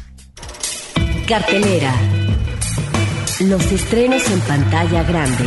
Cartelera. 1.26 1.94
Los 3.40 3.70
estrenos 3.70 4.28
en 4.30 4.40
pantalla 4.40 5.02
grande. 5.04 5.44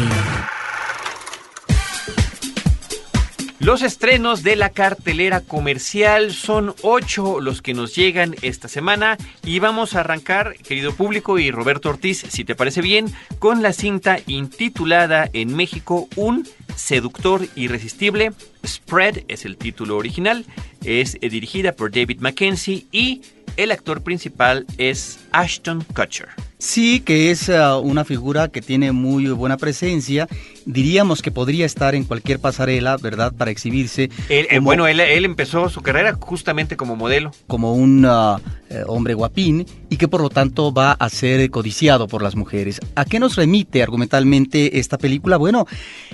Los 3.62 3.84
estrenos 3.84 4.42
de 4.42 4.56
la 4.56 4.72
cartelera 4.72 5.42
comercial 5.42 6.34
son 6.34 6.74
ocho 6.82 7.40
los 7.40 7.62
que 7.62 7.76
nos 7.76 7.94
llegan 7.94 8.36
esta 8.42 8.68
semana 8.68 9.20
y 9.46 9.60
vamos 9.60 9.94
a 9.94 10.00
arrancar, 10.00 10.56
querido 10.58 10.96
público 10.96 11.38
y 11.38 11.52
Roberto 11.52 11.90
Ortiz, 11.90 12.26
si 12.28 12.44
te 12.44 12.56
parece 12.56 12.82
bien, 12.82 13.14
con 13.38 13.62
la 13.62 13.72
cinta 13.72 14.18
intitulada 14.26 15.30
en 15.34 15.56
México 15.56 16.10
Un 16.16 16.48
seductor 16.76 17.48
irresistible. 17.56 18.32
Spread 18.66 19.26
es 19.28 19.46
el 19.46 19.58
título 19.58 19.96
original, 19.96 20.44
es 20.84 21.20
dirigida 21.22 21.74
por 21.74 21.92
David 21.92 22.20
Mackenzie 22.20 22.88
y 22.92 23.22
el 23.58 23.72
actor 23.72 24.02
principal 24.02 24.66
es 24.80 25.20
Ashton 25.34 25.86
Kutcher. 25.94 26.30
Sí, 26.62 27.00
que 27.00 27.32
es 27.32 27.50
uh, 27.50 27.80
una 27.80 28.06
figura 28.06 28.50
que 28.50 28.62
tiene 28.62 28.92
muy 28.92 29.28
buena 29.30 29.58
presencia. 29.58 30.28
Diríamos 30.68 31.24
que 31.24 31.32
podría 31.32 31.66
estar 31.66 31.96
en 31.96 32.04
cualquier 32.04 32.38
pasarela, 32.38 32.98
¿verdad? 32.98 33.34
Para 33.36 33.50
exhibirse. 33.50 34.12
Él, 34.30 34.46
eh, 34.48 34.60
bueno, 34.60 34.86
él, 34.86 35.00
él, 35.00 35.26
empezó 35.26 35.70
su 35.70 35.82
carrera 35.82 36.14
justamente 36.14 36.78
como 36.78 36.96
modelo. 36.96 37.32
Como 37.48 37.74
un 37.74 38.06
uh, 38.06 38.38
eh, 38.70 38.84
hombre 38.86 39.16
guapín 39.16 39.66
y 39.90 39.98
que 39.98 40.08
por 40.08 40.22
lo 40.22 40.30
tanto 40.30 40.72
va 40.72 40.92
a 40.92 41.10
ser 41.10 41.50
codiciado 41.50 42.08
por 42.08 42.22
las 42.22 42.36
mujeres. 42.36 42.80
¿A 42.94 43.06
qué 43.06 43.20
nos 43.20 43.38
remite 43.38 43.82
argumentalmente 43.82 44.78
esta 44.78 45.00
película? 45.00 45.38
Bueno, 45.38 45.66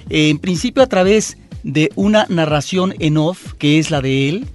eh, 0.09 0.29
en 0.29 0.39
principio 0.39 0.81
a 0.81 0.87
través 0.87 1.37
de 1.63 1.91
una 1.95 2.25
narración 2.29 2.95
en 2.99 3.17
off, 3.17 3.51
que 3.55 3.79
es 3.79 3.91
la 3.91 3.99
de 3.99 4.29
él, 4.29 4.47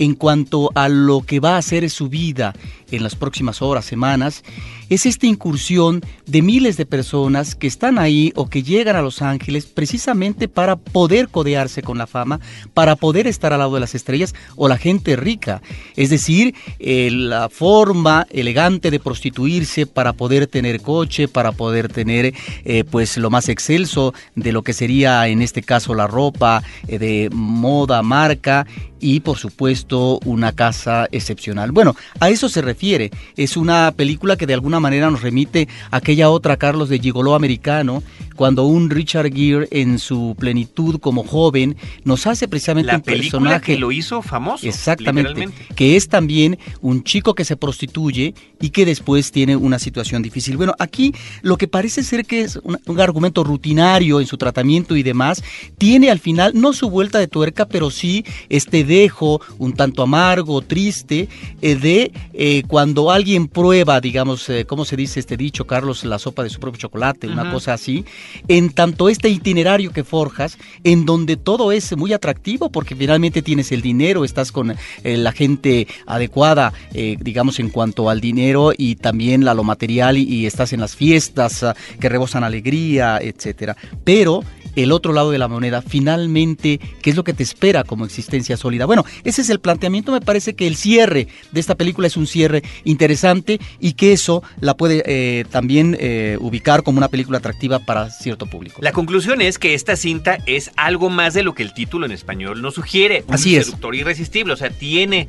en 0.00 0.14
cuanto 0.14 0.70
a 0.74 0.88
lo 0.88 1.20
que 1.20 1.38
va 1.38 1.56
a 1.56 1.62
ser 1.62 1.88
su 1.88 2.08
vida 2.08 2.52
en 2.90 3.04
las 3.04 3.14
próximas 3.14 3.62
horas, 3.62 3.84
semanas, 3.84 4.42
es 4.90 5.06
esta 5.06 5.26
incursión 5.26 6.02
de 6.26 6.42
miles 6.42 6.76
de 6.76 6.84
personas 6.84 7.54
que 7.54 7.66
están 7.66 7.98
ahí 7.98 8.32
o 8.34 8.48
que 8.48 8.62
llegan 8.62 8.96
a 8.96 9.02
Los 9.02 9.22
Ángeles 9.22 9.66
precisamente 9.66 10.48
para 10.48 10.76
poder 10.76 11.28
codearse 11.28 11.80
con 11.80 11.96
la 11.96 12.06
fama, 12.06 12.40
para 12.74 12.96
poder 12.96 13.26
estar 13.26 13.52
al 13.52 13.60
lado 13.60 13.74
de 13.74 13.80
las 13.80 13.94
estrellas 13.94 14.34
o 14.56 14.68
la 14.68 14.76
gente 14.76 15.16
rica. 15.16 15.62
Es 15.96 16.10
decir, 16.10 16.54
eh, 16.80 17.08
la 17.10 17.48
forma 17.48 18.26
elegante 18.30 18.90
de 18.90 18.98
prostituirse 18.98 19.86
para 19.86 20.12
poder 20.12 20.48
tener 20.48 20.82
coche, 20.82 21.28
para 21.28 21.52
poder 21.52 21.88
tener 21.88 22.34
eh, 22.64 22.84
pues 22.84 23.16
lo 23.16 23.30
más 23.30 23.48
excelso 23.48 24.12
de 24.34 24.52
lo 24.52 24.62
que 24.62 24.72
sería 24.72 25.28
en 25.28 25.40
este 25.40 25.62
caso 25.62 25.94
la 25.94 26.08
ropa 26.08 26.62
eh, 26.88 26.98
de 26.98 27.30
moda, 27.32 28.02
marca 28.02 28.66
y 29.00 29.20
por 29.20 29.38
supuesto 29.38 30.18
una 30.24 30.52
casa 30.52 31.08
excepcional. 31.10 31.72
Bueno, 31.72 31.96
a 32.20 32.28
eso 32.28 32.48
se 32.48 32.60
refiere. 32.60 33.10
Es 33.36 33.56
una 33.56 33.92
película 33.96 34.36
que 34.36 34.46
de 34.46 34.54
alguna 34.54 34.79
manera 34.80 35.10
nos 35.10 35.22
remite 35.22 35.68
a 35.90 35.98
aquella 35.98 36.30
otra 36.30 36.56
Carlos 36.56 36.88
de 36.88 36.98
Gigoló 36.98 37.34
americano, 37.34 38.02
cuando 38.36 38.64
un 38.64 38.90
Richard 38.90 39.32
Gere 39.32 39.68
en 39.70 39.98
su 39.98 40.34
plenitud 40.38 40.98
como 40.98 41.24
joven 41.24 41.76
nos 42.04 42.26
hace 42.26 42.48
precisamente 42.48 42.90
La 42.90 42.96
un 42.96 43.02
personaje 43.02 43.74
que 43.74 43.78
lo 43.78 43.92
hizo 43.92 44.22
famoso. 44.22 44.66
Exactamente. 44.66 45.48
Que 45.74 45.96
es 45.96 46.08
también 46.08 46.58
un 46.80 47.04
chico 47.04 47.34
que 47.34 47.44
se 47.44 47.56
prostituye 47.56 48.34
y 48.60 48.70
que 48.70 48.86
después 48.86 49.30
tiene 49.30 49.56
una 49.56 49.78
situación 49.78 50.22
difícil. 50.22 50.56
Bueno, 50.56 50.74
aquí 50.78 51.14
lo 51.42 51.58
que 51.58 51.68
parece 51.68 52.02
ser 52.02 52.24
que 52.24 52.40
es 52.40 52.56
un, 52.62 52.80
un 52.86 53.00
argumento 53.00 53.44
rutinario 53.44 54.20
en 54.20 54.26
su 54.26 54.38
tratamiento 54.38 54.96
y 54.96 55.02
demás, 55.02 55.42
tiene 55.76 56.10
al 56.10 56.18
final 56.18 56.52
no 56.54 56.72
su 56.72 56.88
vuelta 56.88 57.18
de 57.18 57.28
tuerca, 57.28 57.66
pero 57.66 57.90
sí 57.90 58.24
este 58.48 58.84
dejo 58.84 59.40
un 59.58 59.74
tanto 59.74 60.02
amargo, 60.02 60.62
triste, 60.62 61.28
eh, 61.60 61.74
de 61.76 62.12
eh, 62.32 62.62
cuando 62.66 63.10
alguien 63.10 63.48
prueba, 63.48 64.00
digamos, 64.00 64.48
eh, 64.48 64.64
¿cómo 64.70 64.84
se 64.84 64.94
dice 64.94 65.18
este 65.18 65.36
dicho, 65.36 65.66
Carlos? 65.66 66.04
La 66.04 66.20
sopa 66.20 66.44
de 66.44 66.48
su 66.48 66.60
propio 66.60 66.78
chocolate, 66.78 67.26
una 67.26 67.50
cosa 67.50 67.72
así, 67.72 68.04
en 68.46 68.70
tanto 68.70 69.08
este 69.08 69.28
itinerario 69.28 69.90
que 69.90 70.04
forjas, 70.04 70.58
en 70.84 71.06
donde 71.06 71.36
todo 71.36 71.72
es 71.72 71.96
muy 71.96 72.12
atractivo, 72.12 72.70
porque 72.70 72.94
finalmente 72.94 73.42
tienes 73.42 73.72
el 73.72 73.82
dinero, 73.82 74.24
estás 74.24 74.52
con 74.52 74.70
eh, 74.70 74.76
la 75.16 75.32
gente 75.32 75.88
adecuada, 76.06 76.72
eh, 76.94 77.16
digamos, 77.18 77.58
en 77.58 77.70
cuanto 77.70 78.08
al 78.08 78.20
dinero 78.20 78.70
y 78.78 78.94
también 78.94 79.48
a 79.48 79.54
lo 79.54 79.64
material, 79.64 80.16
y, 80.16 80.22
y 80.22 80.46
estás 80.46 80.72
en 80.72 80.78
las 80.78 80.94
fiestas 80.94 81.64
ah, 81.64 81.74
que 81.98 82.08
rebosan 82.08 82.44
alegría, 82.44 83.18
etcétera. 83.20 83.76
Pero 84.04 84.44
el 84.76 84.92
otro 84.92 85.12
lado 85.12 85.30
de 85.30 85.38
la 85.38 85.48
moneda, 85.48 85.82
finalmente, 85.82 86.80
qué 87.02 87.10
es 87.10 87.16
lo 87.16 87.24
que 87.24 87.32
te 87.32 87.42
espera 87.42 87.84
como 87.84 88.04
existencia 88.04 88.56
sólida. 88.56 88.86
Bueno, 88.86 89.04
ese 89.24 89.42
es 89.42 89.50
el 89.50 89.60
planteamiento, 89.60 90.12
me 90.12 90.20
parece 90.20 90.54
que 90.54 90.66
el 90.66 90.76
cierre 90.76 91.28
de 91.50 91.60
esta 91.60 91.74
película 91.74 92.06
es 92.06 92.16
un 92.16 92.26
cierre 92.26 92.62
interesante 92.84 93.60
y 93.80 93.94
que 93.94 94.12
eso 94.12 94.42
la 94.60 94.76
puede 94.76 95.02
eh, 95.06 95.44
también 95.50 95.96
eh, 95.98 96.36
ubicar 96.40 96.82
como 96.82 96.98
una 96.98 97.08
película 97.08 97.38
atractiva 97.38 97.78
para 97.80 98.10
cierto 98.10 98.46
público. 98.46 98.80
La 98.82 98.92
conclusión 98.92 99.40
es 99.40 99.58
que 99.58 99.74
esta 99.74 99.96
cinta 99.96 100.38
es 100.46 100.70
algo 100.76 101.10
más 101.10 101.34
de 101.34 101.42
lo 101.42 101.54
que 101.54 101.62
el 101.62 101.74
título 101.74 102.06
en 102.06 102.12
español 102.12 102.62
nos 102.62 102.74
sugiere. 102.74 103.24
Un 103.26 103.34
Así 103.34 103.56
es. 103.56 103.66
seductor 103.66 103.94
irresistible, 103.94 104.52
o 104.52 104.56
sea, 104.56 104.70
tiene 104.70 105.28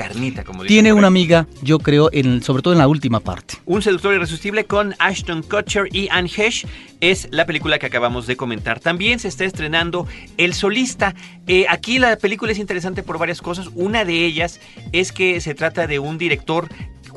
carnita, 0.00 0.44
como 0.44 0.64
Tiene 0.64 0.94
una 0.94 1.08
amiga, 1.08 1.46
yo 1.62 1.78
creo, 1.78 2.08
en, 2.12 2.42
sobre 2.42 2.62
todo 2.62 2.72
en 2.72 2.78
la 2.78 2.88
última 2.88 3.20
parte. 3.20 3.56
Un 3.66 3.82
seductor 3.82 4.14
irresistible 4.14 4.64
con 4.64 4.94
Ashton 4.98 5.42
Kutcher 5.42 5.88
y 5.92 6.08
Anne 6.10 6.30
Hesh 6.34 6.66
es 7.00 7.28
la 7.30 7.44
película 7.44 7.78
que 7.78 7.84
acabamos 7.84 8.26
de 8.26 8.34
comentar. 8.34 8.80
También 8.80 9.18
se 9.18 9.28
está 9.28 9.44
estrenando 9.44 10.06
El 10.38 10.54
Solista. 10.54 11.14
Eh, 11.46 11.66
aquí 11.68 11.98
la 11.98 12.16
película 12.16 12.52
es 12.52 12.58
interesante 12.58 13.02
por 13.02 13.18
varias 13.18 13.42
cosas. 13.42 13.68
Una 13.74 14.06
de 14.06 14.24
ellas 14.24 14.58
es 14.92 15.12
que 15.12 15.38
se 15.42 15.54
trata 15.54 15.86
de 15.86 15.98
un 15.98 16.16
director 16.16 16.68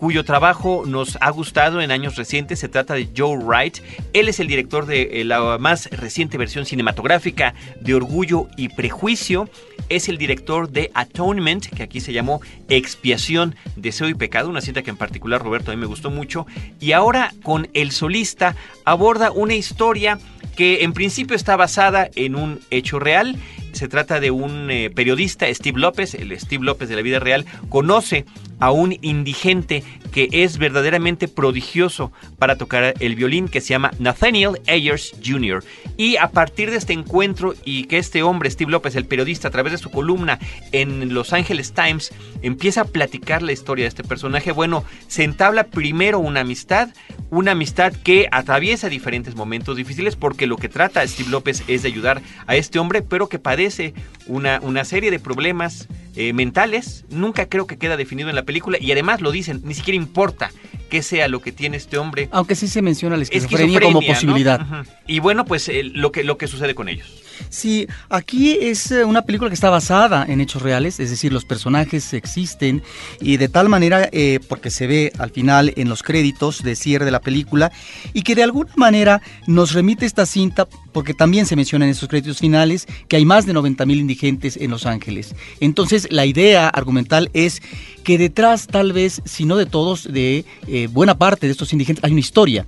cuyo 0.03 0.25
trabajo 0.25 0.83
nos 0.85 1.17
ha 1.21 1.29
gustado 1.29 1.79
en 1.79 1.89
años 1.89 2.17
recientes. 2.17 2.59
Se 2.59 2.67
trata 2.67 2.94
de 2.94 3.07
Joe 3.15 3.38
Wright. 3.38 3.77
Él 4.11 4.27
es 4.27 4.41
el 4.41 4.47
director 4.47 4.85
de 4.85 5.21
eh, 5.21 5.23
la 5.23 5.57
más 5.59 5.89
reciente 5.91 6.38
versión 6.38 6.65
cinematográfica 6.65 7.53
de 7.79 7.95
Orgullo 7.95 8.50
y 8.57 8.67
Prejuicio. 8.67 9.50
Es 9.88 10.09
el 10.09 10.17
director 10.17 10.69
de 10.69 10.91
Atonement, 10.94 11.65
que 11.67 11.83
aquí 11.83 12.01
se 12.01 12.11
llamó 12.11 12.41
Expiación, 12.67 13.55
Deseo 13.77 14.09
y 14.09 14.13
Pecado, 14.13 14.50
una 14.50 14.59
cinta 14.59 14.81
que 14.81 14.89
en 14.89 14.97
particular 14.97 15.41
Roberto 15.41 15.71
a 15.71 15.73
mí 15.73 15.79
me 15.79 15.88
gustó 15.88 16.11
mucho. 16.11 16.47
Y 16.81 16.91
ahora 16.91 17.31
con 17.41 17.69
El 17.73 17.91
Solista 17.91 18.57
aborda 18.83 19.31
una 19.31 19.53
historia 19.53 20.19
que 20.57 20.83
en 20.83 20.91
principio 20.91 21.38
está 21.38 21.55
basada 21.55 22.09
en 22.15 22.35
un 22.35 22.59
hecho 22.71 23.00
real. 23.00 23.38
Se 23.71 23.88
trata 23.88 24.19
de 24.19 24.31
un 24.31 24.69
eh, 24.69 24.91
periodista, 24.94 25.51
Steve 25.53 25.79
López, 25.79 26.13
el 26.13 26.38
Steve 26.39 26.63
López 26.63 26.89
de 26.89 26.95
la 26.95 27.01
vida 27.01 27.19
real, 27.19 27.45
conoce 27.69 28.25
a 28.63 28.71
un 28.71 28.95
indigente 29.01 29.83
que 30.13 30.30
es 30.31 30.57
verdaderamente 30.57 31.27
prodigioso 31.27 32.12
para 32.38 32.57
tocar 32.57 32.94
el 33.00 33.15
violín, 33.15 33.50
que 33.50 33.62
se 33.62 33.69
llama 33.69 33.92
Nathaniel 34.00 34.62
Ayers 34.68 35.15
Jr. 35.25 35.63
Y 35.98 36.18
a 36.18 36.30
partir 36.30 36.71
de 36.71 36.77
este 36.77 36.94
encuentro 36.94 37.56
y 37.65 37.86
que 37.86 37.98
este 37.98 38.24
hombre, 38.24 38.50
Steve 38.50 38.71
López, 38.71 38.95
el 38.95 39.06
periodista, 39.06 39.48
a 39.48 39.51
través 39.51 39.74
de 39.74 39.77
su 39.80 39.89
columna 39.89 40.39
en 40.71 41.13
Los 41.13 41.33
Angeles 41.33 41.74
Times, 41.74 42.13
empieza 42.42 42.81
a 42.81 42.86
platicar 42.86 43.42
la 43.42 43.51
historia 43.51 43.83
de 43.83 43.89
este 43.89 44.04
personaje, 44.04 44.51
bueno, 44.51 44.86
se 45.07 45.24
entabla 45.24 45.65
primero 45.65 46.19
una 46.19 46.42
amistad, 46.42 46.89
una 47.31 47.51
amistad 47.51 47.94
que 47.94 48.27
atraviesa 48.31 48.89
diferentes 48.89 49.36
momentos 49.36 49.75
difíciles 49.75 50.15
porque 50.15 50.45
lo 50.45 50.57
que 50.57 50.69
trata 50.69 51.07
Steve 51.07 51.30
López 51.30 51.63
es 51.68 51.81
de 51.81 51.88
ayudar 51.88 52.21
a 52.45 52.56
este 52.56 52.77
hombre, 52.77 53.01
pero 53.01 53.30
que 53.30 53.39
padece 53.39 53.95
una, 54.27 54.60
una 54.62 54.86
serie 54.86 55.10
de 55.10 55.19
problemas 55.19 55.88
eh, 56.15 56.31
mentales. 56.33 57.06
Nunca 57.10 57.50
creo 57.50 57.65
que 57.65 57.77
queda 57.77 57.98
definido 57.98 58.30
en 58.30 58.36
la 58.36 58.44
película 58.44 58.77
y 58.80 58.92
además 58.92 59.21
lo 59.21 59.31
dicen, 59.31 59.62
ni 59.63 59.74
siquiera 59.74 59.95
importa 60.03 60.51
qué 60.89 61.01
sea 61.01 61.27
lo 61.27 61.41
que 61.41 61.51
tiene 61.51 61.77
este 61.77 61.97
hombre. 61.97 62.29
Aunque 62.31 62.55
sí 62.55 62.67
se 62.67 62.83
menciona 62.83 63.17
la 63.17 63.23
esquizofrenia, 63.23 63.79
como 63.79 64.00
¿no? 64.00 64.05
posibilidad. 64.05 64.85
Y 65.07 65.19
bueno, 65.19 65.44
pues 65.44 65.67
eh, 65.69 65.83
lo, 65.83 66.11
que, 66.11 66.23
lo 66.23 66.38
que 66.38 66.47
sucede 66.47 66.75
con 66.75 66.88
ellos. 66.88 67.23
Sí, 67.50 67.88
aquí 68.09 68.57
es 68.61 68.91
eh, 68.91 69.03
una 69.03 69.23
película 69.23 69.50
que 69.50 69.55
está 69.55 69.69
basada 69.69 70.25
en 70.27 70.39
hechos 70.39 70.61
reales, 70.61 71.00
es 71.00 71.09
decir, 71.09 71.33
los 71.33 71.45
personajes 71.45 72.13
existen 72.13 72.83
y 73.19 73.38
de 73.38 73.50
tal 73.50 73.69
manera, 73.69 74.07
eh, 74.11 74.39
porque 74.47 74.69
se 74.69 74.85
ve 74.85 75.11
al 75.17 75.31
final 75.31 75.73
en 75.77 75.89
los 75.89 76.03
créditos 76.03 76.61
de 76.61 76.75
cierre 76.75 77.05
de 77.05 77.11
la 77.11 77.21
película, 77.21 77.71
y 78.13 78.21
que 78.21 78.35
de 78.35 78.44
alguna 78.44 78.71
manera 78.75 79.21
nos 79.47 79.73
remite 79.73 80.05
esta 80.05 80.25
cinta, 80.25 80.67
porque 80.93 81.13
también 81.13 81.45
se 81.45 81.55
menciona 81.55 81.85
en 81.85 81.91
esos 81.91 82.07
créditos 82.07 82.39
finales 82.39 82.87
que 83.07 83.17
hay 83.17 83.25
más 83.25 83.45
de 83.45 83.53
90 83.53 83.85
mil 83.85 83.99
indigentes 83.99 84.57
en 84.57 84.71
Los 84.71 84.85
Ángeles. 84.85 85.35
Entonces, 85.59 86.07
la 86.11 86.25
idea 86.25 86.69
argumental 86.69 87.29
es 87.33 87.61
que 88.03 88.17
detrás, 88.17 88.67
tal 88.67 88.93
vez, 88.93 89.21
si 89.25 89.45
no 89.45 89.55
de 89.55 89.65
todos, 89.65 90.11
de 90.11 90.45
eh, 90.67 90.87
buena 90.91 91.17
parte 91.17 91.47
de 91.47 91.51
estos 91.51 91.73
indigentes, 91.73 92.03
hay 92.03 92.11
una 92.11 92.19
historia. 92.19 92.65